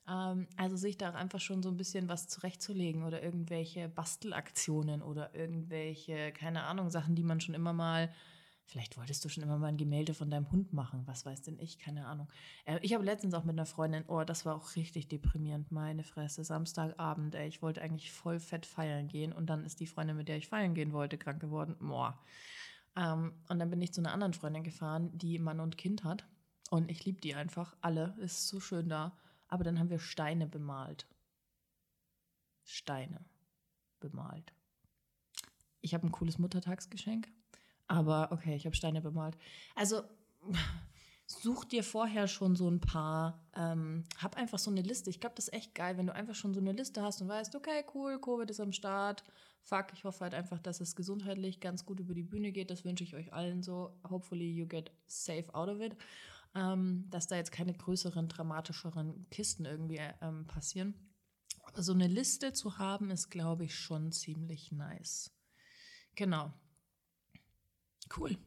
Ähm, 0.08 0.48
also 0.58 0.76
sich 0.76 0.98
da 0.98 1.12
einfach 1.12 1.40
schon 1.40 1.64
so 1.64 1.70
ein 1.70 1.78
bisschen 1.78 2.10
was 2.10 2.28
zurechtzulegen 2.28 3.04
oder 3.04 3.22
irgendwelche 3.24 3.90
Bastelaktionen 3.90 5.02
oder 5.02 5.34
irgendwelche, 5.36 6.32
keine 6.32 6.64
Ahnung, 6.64 6.90
Sachen, 6.90 7.16
die 7.16 7.24
man 7.24 7.42
schon 7.42 7.56
immer 7.56 7.74
mal 7.74 8.12
Vielleicht 8.72 8.98
wolltest 8.98 9.26
du 9.26 9.28
schon 9.28 9.44
immer 9.44 9.58
mal 9.58 9.68
ein 9.68 9.76
Gemälde 9.76 10.14
von 10.14 10.30
deinem 10.30 10.50
Hund 10.50 10.72
machen. 10.72 11.04
Was 11.06 11.26
weiß 11.26 11.42
denn 11.42 11.60
ich? 11.60 11.78
Keine 11.78 12.06
Ahnung. 12.06 12.30
Äh, 12.64 12.80
ich 12.82 12.94
habe 12.94 13.04
letztens 13.04 13.34
auch 13.34 13.44
mit 13.44 13.56
einer 13.56 13.66
Freundin, 13.66 14.06
oh, 14.08 14.24
das 14.24 14.46
war 14.46 14.56
auch 14.56 14.78
richtig 14.78 15.10
deprimierend. 15.10 15.74
Meine 15.74 16.06
Fresse. 16.06 16.46
Samstagabend, 16.46 17.36
ey. 17.36 17.50
Ich 17.50 17.62
wollte 17.62 17.82
eigentlich 17.82 18.14
voll 18.14 18.40
fett 18.40 18.66
feiern 18.66 19.10
gehen 19.10 19.34
und 19.34 19.50
dann 19.50 19.66
ist 19.66 19.82
die 19.82 19.88
Freundin, 19.88 20.16
mit 20.16 20.30
der 20.30 20.38
ich 20.38 20.48
feiern 20.48 20.74
gehen 20.74 20.94
wollte, 20.94 21.18
krank 21.18 21.42
geworden. 21.42 21.76
Boah. 21.82 22.18
Ähm, 22.96 23.34
und 23.48 23.60
dann 23.60 23.70
bin 23.70 23.82
ich 23.82 23.94
zu 23.94 24.02
einer 24.02 24.14
anderen 24.14 24.34
Freundin 24.34 24.64
gefahren, 24.64 25.18
die 25.18 25.40
Mann 25.40 25.60
und 25.60 25.78
Kind 25.78 26.04
hat. 26.04 26.26
Und 26.70 26.90
ich 26.90 27.06
liebe 27.06 27.22
die 27.22 27.36
einfach 27.36 27.76
alle. 27.82 28.16
Ist 28.20 28.48
so 28.48 28.60
schön 28.60 28.90
da. 28.90 29.18
Aber 29.48 29.64
dann 29.64 29.80
haben 29.80 29.90
wir 29.90 30.00
Steine 30.00 30.48
bemalt. 30.48 31.08
Steine 32.64 33.26
bemalt. 34.00 34.54
Ich 35.82 35.94
habe 35.94 36.08
ein 36.08 36.12
cooles 36.12 36.38
Muttertagsgeschenk. 36.38 37.28
Aber 37.88 38.32
okay, 38.32 38.56
ich 38.56 38.66
habe 38.66 38.76
Steine 38.76 39.02
bemalt. 39.02 39.38
Also 39.76 40.04
such 41.32 41.66
dir 41.66 41.84
vorher 41.84 42.28
schon 42.28 42.56
so 42.56 42.70
ein 42.70 42.80
paar, 42.80 43.44
ähm, 43.56 44.04
hab 44.18 44.38
einfach 44.38 44.60
so 44.60 44.72
eine 44.72 44.82
Liste. 44.82 45.10
Ich 45.10 45.20
glaube, 45.20 45.36
das 45.36 45.48
ist 45.48 45.54
echt 45.54 45.76
geil, 45.76 45.98
wenn 45.98 46.08
du 46.08 46.14
einfach 46.14 46.36
schon 46.36 46.54
so 46.54 46.60
eine 46.60 46.72
Liste 46.72 47.02
hast 47.02 47.22
und 47.22 47.28
weißt, 47.28 47.56
okay, 47.56 47.84
cool, 47.94 48.20
Covid 48.20 48.50
ist 48.50 48.60
am 48.60 48.72
Start. 48.72 49.24
Fuck, 49.62 49.88
ich 49.94 50.04
hoffe 50.04 50.22
halt 50.22 50.34
einfach, 50.34 50.60
dass 50.60 50.82
es 50.82 50.96
gesundheitlich 50.96 51.60
ganz 51.60 51.86
gut 51.86 52.00
über 52.00 52.14
die 52.14 52.24
Bühne 52.24 52.52
geht. 52.52 52.72
Das 52.72 52.84
wünsche 52.84 53.04
ich 53.04 53.16
euch 53.16 53.34
allen 53.34 53.62
so. 53.62 54.00
Hopefully 54.10 54.52
you 54.52 54.68
get 54.68 54.92
safe 55.08 55.54
out 55.54 55.70
of 55.70 55.80
it. 55.80 55.96
Ähm, 56.54 57.06
dass 57.10 57.28
da 57.28 57.36
jetzt 57.36 57.52
keine 57.52 57.74
größeren, 57.74 58.28
dramatischeren 58.28 59.28
Kisten 59.30 59.66
irgendwie 59.66 60.02
ähm, 60.22 60.46
passieren. 60.48 60.96
Aber 61.64 61.84
so 61.84 61.94
eine 61.94 62.08
Liste 62.08 62.54
zu 62.54 62.78
haben, 62.78 63.12
ist, 63.12 63.30
glaube 63.30 63.66
ich, 63.66 63.76
schon 63.76 64.12
ziemlich 64.12 64.72
nice. 64.72 65.32
Genau. 66.16 66.52
Cool. 68.18 68.38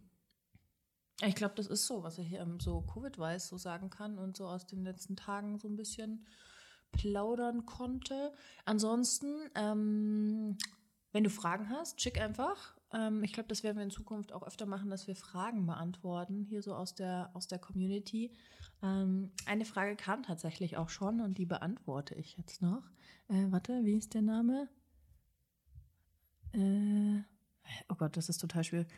Ich 1.23 1.35
glaube, 1.35 1.55
das 1.55 1.67
ist 1.69 1.87
so, 1.87 2.03
was 2.03 2.19
er 2.19 2.25
hier 2.25 2.47
so 2.61 2.83
Covid-weiß 2.83 3.49
so 3.49 3.57
sagen 3.57 3.89
kann 3.89 4.19
und 4.19 4.37
so 4.37 4.49
aus 4.49 4.67
den 4.67 4.83
letzten 4.83 5.17
Tagen 5.17 5.59
so 5.59 5.69
ein 5.69 5.77
bisschen 5.77 6.27
plaudern 6.93 7.67
konnte. 7.67 8.33
Ansonsten, 8.65 9.49
ähm, 9.55 10.57
wenn 11.13 11.25
du 11.25 11.31
Fragen 11.31 11.69
hast, 11.71 12.01
schick 12.01 12.21
einfach. 12.21 12.77
Ähm, 12.93 13.23
ich 13.23 13.33
glaube, 13.33 13.49
das 13.49 13.63
werden 13.63 13.77
wir 13.77 13.85
in 13.85 13.91
Zukunft 13.91 14.33
auch 14.33 14.43
öfter 14.43 14.67
machen, 14.67 14.91
dass 14.91 15.07
wir 15.07 15.15
Fragen 15.15 15.67
beantworten, 15.67 16.43
hier 16.43 16.63
so 16.63 16.75
aus 16.75 16.95
der, 16.95 17.31
aus 17.35 17.47
der 17.47 17.59
Community. 17.59 18.33
Ähm, 18.83 19.31
eine 19.47 19.65
Frage 19.65 19.97
kam 19.97 20.23
tatsächlich 20.25 20.77
auch 20.77 20.89
schon 20.89 21.21
und 21.21 21.39
die 21.39 21.47
beantworte 21.47 22.15
ich 22.15 22.37
jetzt 22.37 22.61
noch. 22.61 22.83
Äh, 23.29 23.47
warte, 23.51 23.85
wie 23.85 23.97
ist 23.97 24.15
der 24.15 24.23
Name? 24.23 24.69
Äh, 26.53 27.23
oh 27.89 27.95
Gott, 27.95 28.17
das 28.17 28.29
ist 28.29 28.39
total 28.39 28.65
schwierig. 28.65 28.89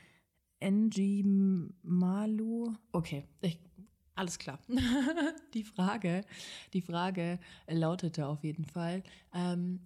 NG 0.61 1.25
Malu. 1.83 2.75
Okay, 2.93 3.25
ich, 3.41 3.59
alles 4.15 4.39
klar. 4.39 4.59
die 5.55 5.65
Frage, 5.65 6.25
die 6.73 6.83
Frage 6.83 7.39
lautete 7.69 8.27
auf 8.27 8.43
jeden 8.45 8.65
Fall: 8.65 9.03
ähm, 9.35 9.81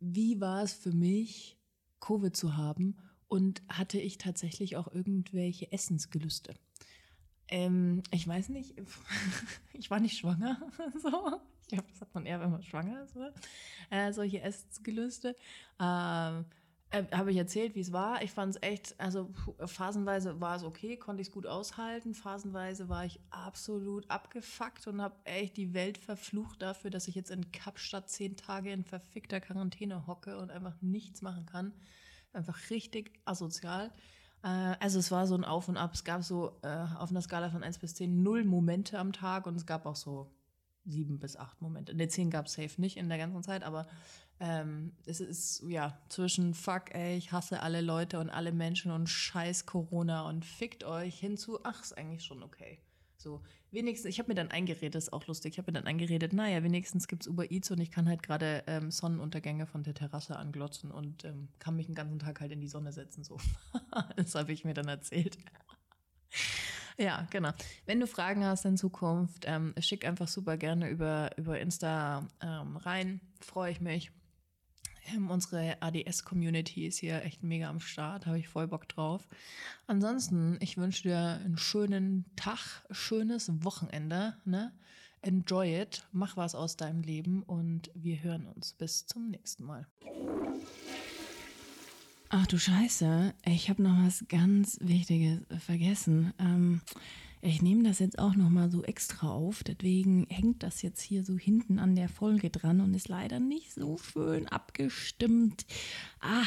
Wie 0.00 0.40
war 0.40 0.62
es 0.62 0.72
für 0.72 0.92
mich, 0.92 1.58
Covid 2.00 2.36
zu 2.36 2.56
haben? 2.56 2.96
Und 3.28 3.62
hatte 3.68 4.00
ich 4.00 4.18
tatsächlich 4.18 4.76
auch 4.76 4.92
irgendwelche 4.92 5.70
Essensgelüste? 5.70 6.56
Ähm, 7.46 8.02
ich 8.10 8.26
weiß 8.26 8.48
nicht, 8.48 8.74
ich 9.72 9.90
war 9.90 10.00
nicht 10.00 10.18
schwanger. 10.18 10.60
so. 11.02 11.40
Ich 11.62 11.68
glaube, 11.68 11.88
das 11.92 12.00
hat 12.00 12.12
man 12.14 12.26
eher, 12.26 12.40
wenn 12.40 12.50
man 12.50 12.64
schwanger 12.64 13.04
ist. 13.04 13.16
Äh, 13.90 14.12
solche 14.12 14.40
Essensgelüste. 14.40 15.36
Ähm, 15.80 16.44
äh, 16.90 17.04
Habe 17.12 17.30
ich 17.30 17.36
erzählt, 17.36 17.74
wie 17.74 17.80
es 17.80 17.92
war. 17.92 18.22
Ich 18.22 18.32
fand 18.32 18.56
es 18.56 18.62
echt, 18.62 18.94
also 18.98 19.30
phasenweise 19.64 20.40
war 20.40 20.56
es 20.56 20.64
okay, 20.64 20.96
konnte 20.96 21.22
ich 21.22 21.28
es 21.28 21.32
gut 21.32 21.46
aushalten. 21.46 22.14
Phasenweise 22.14 22.88
war 22.88 23.04
ich 23.04 23.20
absolut 23.30 24.10
abgefuckt 24.10 24.86
und 24.86 25.00
habe 25.00 25.14
echt 25.24 25.56
die 25.56 25.72
Welt 25.72 25.98
verflucht 25.98 26.62
dafür, 26.62 26.90
dass 26.90 27.08
ich 27.08 27.14
jetzt 27.14 27.30
in 27.30 27.52
Kapstadt 27.52 28.10
zehn 28.10 28.36
Tage 28.36 28.72
in 28.72 28.84
verfickter 28.84 29.40
Quarantäne 29.40 30.06
hocke 30.06 30.38
und 30.38 30.50
einfach 30.50 30.80
nichts 30.80 31.22
machen 31.22 31.46
kann. 31.46 31.72
Einfach 32.32 32.70
richtig 32.70 33.12
asozial. 33.24 33.92
Äh, 34.42 34.48
also 34.80 34.98
es 34.98 35.10
war 35.10 35.26
so 35.26 35.34
ein 35.34 35.44
Auf 35.44 35.68
und 35.68 35.76
Ab. 35.76 35.92
Es 35.94 36.04
gab 36.04 36.24
so 36.24 36.58
äh, 36.62 36.86
auf 36.96 37.10
einer 37.10 37.22
Skala 37.22 37.50
von 37.50 37.62
1 37.62 37.78
bis 37.78 37.94
10 37.94 38.22
null 38.22 38.44
Momente 38.44 38.98
am 38.98 39.12
Tag 39.12 39.46
und 39.46 39.56
es 39.56 39.66
gab 39.66 39.86
auch 39.86 39.96
so 39.96 40.30
sieben 40.84 41.18
bis 41.18 41.36
acht 41.36 41.60
Momente. 41.60 41.94
Ne, 41.94 42.08
zehn 42.08 42.30
gab 42.30 42.46
es 42.46 42.54
safe 42.54 42.80
nicht 42.80 42.96
in 42.96 43.08
der 43.08 43.18
ganzen 43.18 43.42
Zeit, 43.42 43.62
aber 43.62 43.86
ähm, 44.40 44.92
es 45.04 45.20
ist 45.20 45.62
ja 45.68 45.98
zwischen 46.08 46.54
fuck, 46.54 46.94
ey, 46.94 47.16
ich 47.16 47.30
hasse 47.30 47.62
alle 47.62 47.82
Leute 47.82 48.18
und 48.18 48.30
alle 48.30 48.52
Menschen 48.52 48.90
und 48.90 49.06
scheiß 49.06 49.66
Corona 49.66 50.28
und 50.28 50.44
fickt 50.44 50.82
euch 50.82 51.18
hinzu, 51.18 51.60
ach, 51.62 51.82
ist 51.82 51.96
eigentlich 51.96 52.24
schon 52.24 52.42
okay. 52.42 52.78
So, 53.18 53.42
wenigstens, 53.70 54.08
ich 54.08 54.18
habe 54.18 54.30
mir 54.30 54.34
dann 54.34 54.50
eingeredet, 54.50 54.94
ist 54.94 55.12
auch 55.12 55.26
lustig, 55.26 55.52
ich 55.52 55.58
habe 55.58 55.70
mir 55.70 55.78
dann 55.78 55.86
eingeredet, 55.86 56.32
naja, 56.32 56.62
wenigstens 56.62 57.06
gibt 57.06 57.22
es 57.22 57.28
Uber 57.28 57.50
Eats 57.50 57.70
und 57.70 57.78
ich 57.78 57.90
kann 57.90 58.08
halt 58.08 58.22
gerade 58.22 58.64
ähm, 58.66 58.90
Sonnenuntergänge 58.90 59.66
von 59.66 59.82
der 59.82 59.92
Terrasse 59.92 60.36
anglotzen 60.36 60.90
und 60.90 61.26
ähm, 61.26 61.48
kann 61.58 61.76
mich 61.76 61.84
den 61.84 61.94
ganzen 61.94 62.18
Tag 62.18 62.40
halt 62.40 62.50
in 62.50 62.62
die 62.62 62.68
Sonne 62.68 62.92
setzen. 62.92 63.22
So, 63.22 63.36
das 64.16 64.34
habe 64.34 64.52
ich 64.52 64.64
mir 64.64 64.74
dann 64.74 64.88
erzählt. 64.88 65.36
Ja, 66.98 67.26
genau. 67.30 67.50
Wenn 67.86 67.98
du 67.98 68.06
Fragen 68.06 68.44
hast 68.44 68.66
in 68.66 68.76
Zukunft, 68.76 69.46
ähm, 69.46 69.72
schick 69.78 70.06
einfach 70.06 70.28
super 70.28 70.58
gerne 70.58 70.90
über, 70.90 71.30
über 71.38 71.58
Insta 71.58 72.28
ähm, 72.42 72.76
rein. 72.76 73.22
Freue 73.40 73.70
ich 73.72 73.80
mich. 73.80 74.12
Ähm, 75.06 75.30
unsere 75.30 75.76
ADS-Community 75.80 76.86
ist 76.86 76.98
hier 76.98 77.22
echt 77.24 77.42
mega 77.42 77.68
am 77.68 77.80
Start, 77.80 78.26
habe 78.26 78.38
ich 78.38 78.48
voll 78.48 78.68
Bock 78.68 78.88
drauf. 78.88 79.26
Ansonsten, 79.86 80.58
ich 80.60 80.76
wünsche 80.76 81.04
dir 81.04 81.40
einen 81.44 81.58
schönen 81.58 82.24
Tag, 82.36 82.84
schönes 82.90 83.50
Wochenende. 83.64 84.36
Ne? 84.44 84.72
Enjoy 85.22 85.82
it, 85.82 86.06
mach 86.12 86.36
was 86.36 86.54
aus 86.54 86.76
deinem 86.76 87.02
Leben 87.02 87.42
und 87.42 87.90
wir 87.94 88.22
hören 88.22 88.46
uns. 88.46 88.72
Bis 88.74 89.06
zum 89.06 89.28
nächsten 89.30 89.64
Mal. 89.64 89.86
Ach 92.28 92.46
du 92.46 92.58
Scheiße, 92.58 93.34
ich 93.44 93.68
habe 93.70 93.82
noch 93.82 94.06
was 94.06 94.24
ganz 94.28 94.78
Wichtiges 94.80 95.40
vergessen. 95.58 96.32
Ähm, 96.38 96.80
ich 97.42 97.62
nehme 97.62 97.82
das 97.82 97.98
jetzt 97.98 98.18
auch 98.18 98.34
noch 98.34 98.50
mal 98.50 98.70
so 98.70 98.82
extra 98.82 99.30
auf, 99.30 99.62
deswegen 99.64 100.26
hängt 100.28 100.62
das 100.62 100.82
jetzt 100.82 101.00
hier 101.00 101.24
so 101.24 101.36
hinten 101.38 101.78
an 101.78 101.96
der 101.96 102.08
Folge 102.08 102.50
dran 102.50 102.80
und 102.80 102.94
ist 102.94 103.08
leider 103.08 103.40
nicht 103.40 103.72
so 103.72 103.96
schön 103.96 104.46
abgestimmt. 104.48 105.64
Ah, 106.20 106.44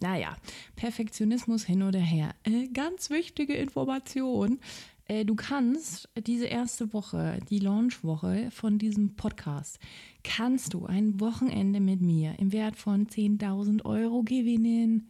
naja, 0.00 0.36
Perfektionismus 0.74 1.64
hin 1.64 1.82
oder 1.82 2.00
her. 2.00 2.34
Äh, 2.42 2.66
ganz 2.68 3.08
wichtige 3.10 3.54
Information. 3.54 4.58
Äh, 5.06 5.24
du 5.24 5.34
kannst 5.36 6.08
diese 6.26 6.46
erste 6.46 6.92
Woche, 6.92 7.38
die 7.48 7.60
Launchwoche 7.60 8.50
von 8.50 8.78
diesem 8.78 9.14
Podcast, 9.14 9.78
kannst 10.24 10.74
du 10.74 10.86
ein 10.86 11.20
Wochenende 11.20 11.78
mit 11.78 12.00
mir 12.00 12.38
im 12.38 12.52
Wert 12.52 12.76
von 12.76 13.06
10.000 13.06 13.84
Euro 13.84 14.22
gewinnen. 14.22 15.08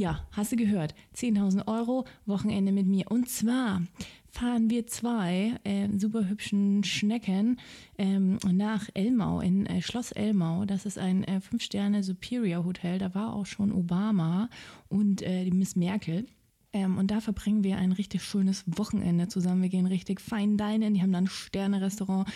Ja, 0.00 0.26
hast 0.30 0.50
du 0.50 0.56
gehört? 0.56 0.94
10.000 1.14 1.68
Euro 1.68 2.06
Wochenende 2.24 2.72
mit 2.72 2.86
mir. 2.86 3.10
Und 3.10 3.28
zwar 3.28 3.82
fahren 4.30 4.70
wir 4.70 4.86
zwei 4.86 5.58
äh, 5.64 5.88
super 5.94 6.26
hübschen 6.26 6.82
Schnecken 6.84 7.60
ähm, 7.98 8.38
nach 8.50 8.88
Elmau, 8.94 9.40
in 9.40 9.66
äh, 9.66 9.82
Schloss 9.82 10.12
Elmau. 10.12 10.64
Das 10.64 10.86
ist 10.86 10.96
ein 10.96 11.22
äh, 11.24 11.42
Fünf-Sterne-Superior-Hotel. 11.42 12.98
Da 12.98 13.14
war 13.14 13.34
auch 13.34 13.44
schon 13.44 13.72
Obama 13.72 14.48
und 14.88 15.20
äh, 15.20 15.44
die 15.44 15.50
Miss 15.50 15.76
Merkel. 15.76 16.24
Ähm, 16.72 16.98
und 16.98 17.10
da 17.10 17.20
verbringen 17.20 17.64
wir 17.64 17.78
ein 17.78 17.92
richtig 17.92 18.22
schönes 18.22 18.64
Wochenende 18.66 19.26
zusammen. 19.28 19.62
Wir 19.62 19.68
gehen 19.68 19.86
richtig 19.86 20.20
fein 20.20 20.56
dinen. 20.56 20.94
Die 20.94 21.02
haben 21.02 21.12
dann 21.12 21.26
Sterne-Restaurant, 21.26 22.28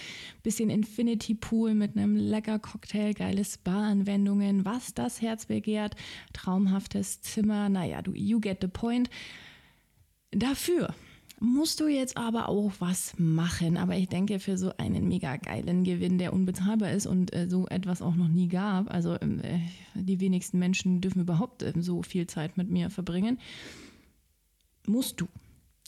bisschen 0.43 0.71
Infinity 0.71 1.35
Pool 1.35 1.75
mit 1.75 1.97
einem 1.97 2.17
lecker 2.17 2.59
Cocktail, 2.59 3.15
geile 3.15 3.45
Spa-Anwendungen, 3.45 4.65
was 4.65 4.95
das 4.95 5.23
Herz 5.23 5.47
begehrt, 5.47 5.95
traumhaftes 6.33 7.21
Zimmer. 7.21 7.69
Naja, 7.69 8.03
du, 8.03 8.13
you 8.13 8.41
get 8.41 8.59
the 8.61 8.69
point. 8.69 9.09
Dafür 10.33 10.93
musst 11.41 11.81
du 11.81 11.89
jetzt 11.89 12.17
aber 12.17 12.49
auch 12.49 12.73
was 12.79 13.15
machen. 13.19 13.77
Aber 13.77 13.97
ich 13.97 14.09
denke, 14.09 14.39
für 14.41 14.57
so 14.57 14.73
einen 14.79 15.09
mega 15.09 15.37
geilen 15.37 15.85
Gewinn, 15.85 16.19
der 16.19 16.33
unbezahlbar 16.33 16.91
ist 16.91 17.07
und 17.07 17.35
äh, 17.35 17.49
so 17.49 17.67
etwas 17.69 18.03
auch 18.03 18.15
noch 18.15 18.29
nie 18.29 18.49
gab, 18.49 18.93
also 18.93 19.17
ähm, 19.21 19.41
äh, 19.41 19.61
die 19.95 20.21
wenigsten 20.21 20.59
Menschen 20.59 21.01
dürfen 21.01 21.21
überhaupt 21.21 21.63
äh, 21.63 21.73
so 21.79 22.03
viel 22.03 22.27
Zeit 22.27 22.57
mit 22.57 22.71
mir 22.71 22.91
verbringen, 22.91 23.39
musst 24.87 25.21
du 25.21 25.29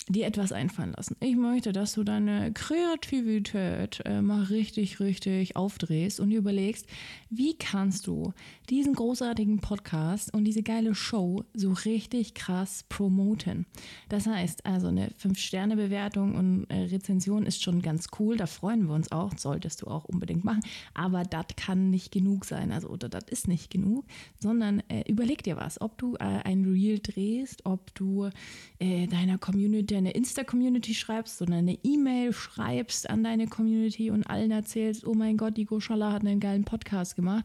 dir 0.09 0.27
etwas 0.27 0.53
einfallen 0.53 0.93
lassen. 0.97 1.17
Ich 1.21 1.35
möchte, 1.35 1.73
dass 1.73 1.95
du 1.95 2.05
deine 2.05 2.53
Kreativität 2.53 4.03
äh, 4.05 4.23
mal 4.23 4.45
richtig, 4.45 5.01
richtig 5.01 5.57
aufdrehst 5.57 6.21
und 6.21 6.31
überlegst, 6.31 6.87
wie 7.29 7.59
kannst 7.59 8.07
du 8.07 8.33
diesen 8.71 8.95
großartigen 8.95 9.59
Podcast 9.59 10.33
und 10.33 10.45
diese 10.45 10.63
geile 10.63 10.95
Show 10.95 11.45
so 11.55 11.73
richtig 11.73 12.35
krass 12.35 12.85
promoten. 12.89 13.67
Das 14.09 14.27
heißt, 14.29 14.65
also 14.65 14.89
eine 14.89 15.09
5-Sterne-Bewertung 15.09 16.37
und 16.37 16.67
äh, 16.69 16.85
Rezension 16.85 17.45
ist 17.45 17.63
schon 17.63 17.83
ganz 17.83 18.07
cool, 18.21 18.37
da 18.37 18.47
freuen 18.47 18.87
wir 18.87 18.95
uns 18.95 19.11
auch, 19.11 19.33
solltest 19.37 19.83
du 19.83 19.89
auch 19.89 20.05
unbedingt 20.05 20.45
machen, 20.45 20.63
aber 20.95 21.25
das 21.25 21.47
kann 21.57 21.91
nicht 21.91 22.13
genug 22.13 22.45
sein, 22.45 22.71
also 22.71 22.89
oder 22.89 23.09
das 23.09 23.25
ist 23.25 23.49
nicht 23.49 23.71
genug, 23.71 24.05
sondern 24.39 24.85
äh, 24.89 25.03
überleg 25.11 25.43
dir 25.43 25.57
was, 25.57 25.81
ob 25.81 25.99
du 25.99 26.15
äh, 26.15 26.43
ein 26.45 26.65
Reel 26.65 27.01
drehst, 27.01 27.67
ob 27.67 27.93
du 27.97 28.31
äh, 28.79 29.09
deiner 29.09 29.39
Community 29.39 29.86
eine 29.95 30.13
Insta-Community 30.13 30.95
schreibst, 30.95 31.39
sondern 31.39 31.61
eine 31.61 31.79
E-Mail 31.83 32.33
schreibst 32.33 33.09
an 33.09 33.23
deine 33.23 33.47
Community 33.47 34.11
und 34.11 34.25
allen 34.25 34.51
erzählst, 34.51 35.07
oh 35.07 35.15
mein 35.15 35.37
Gott, 35.37 35.57
die 35.57 35.67
Goshala 35.67 36.13
hat 36.13 36.23
einen 36.23 36.41
geilen 36.41 36.65
Podcast 36.65 37.15
gemacht. 37.15 37.45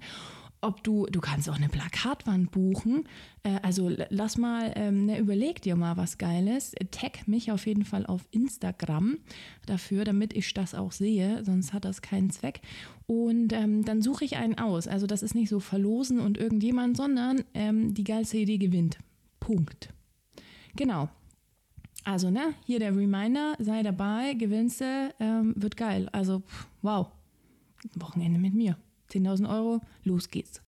Ob 0.64 0.84
du, 0.84 1.08
du 1.08 1.22
kannst 1.22 1.50
auch 1.50 1.56
eine 1.56 1.70
Plakatwand 1.70 2.52
buchen. 2.52 3.08
Äh, 3.42 3.60
also 3.64 3.92
lass 4.10 4.38
mal, 4.38 4.72
ähm, 4.76 5.08
ne, 5.08 5.18
überleg 5.18 5.62
dir 5.62 5.76
mal 5.76 5.98
was 5.98 6.20
Geiles. 6.20 6.74
Tag 6.92 7.28
mich 7.28 7.52
auf 7.52 7.66
jeden 7.66 7.84
Fall 7.84 8.06
auf 8.06 8.28
Instagram 8.30 9.18
dafür, 9.66 10.04
damit 10.04 10.34
ich 10.34 10.54
das 10.54 10.76
auch 10.76 10.92
sehe, 10.92 11.44
sonst 11.44 11.74
hat 11.74 11.84
das 11.84 12.04
keinen 12.04 12.30
Zweck. 12.30 12.62
Und 13.08 13.54
ähm, 13.54 13.84
dann 13.86 14.04
suche 14.04 14.24
ich 14.24 14.38
einen 14.38 14.60
aus. 14.60 14.88
Also 14.88 15.08
das 15.08 15.24
ist 15.24 15.34
nicht 15.34 15.50
so 15.50 15.60
verlosen 15.60 16.20
und 16.20 16.38
irgendjemand, 16.38 16.96
sondern 16.96 17.44
ähm, 17.56 17.96
die 17.96 18.04
geilste 18.04 18.38
Idee 18.38 18.60
gewinnt. 18.60 19.00
Punkt. 19.40 19.92
Genau. 20.76 21.10
Also, 22.04 22.32
ne, 22.32 22.56
hier 22.66 22.80
der 22.80 22.96
Reminder, 22.96 23.56
sei 23.60 23.84
dabei, 23.84 24.34
gewinnst 24.34 24.82
du, 24.82 25.14
ähm, 25.20 25.54
wird 25.56 25.78
geil. 25.78 26.10
Also, 26.12 26.42
wow. 26.82 27.08
Wochenende 27.96 28.40
mit 28.40 28.54
mir. 28.54 28.76
10.000 29.12 29.50
Euro, 29.50 29.82
los 30.04 30.30
geht's. 30.30 30.60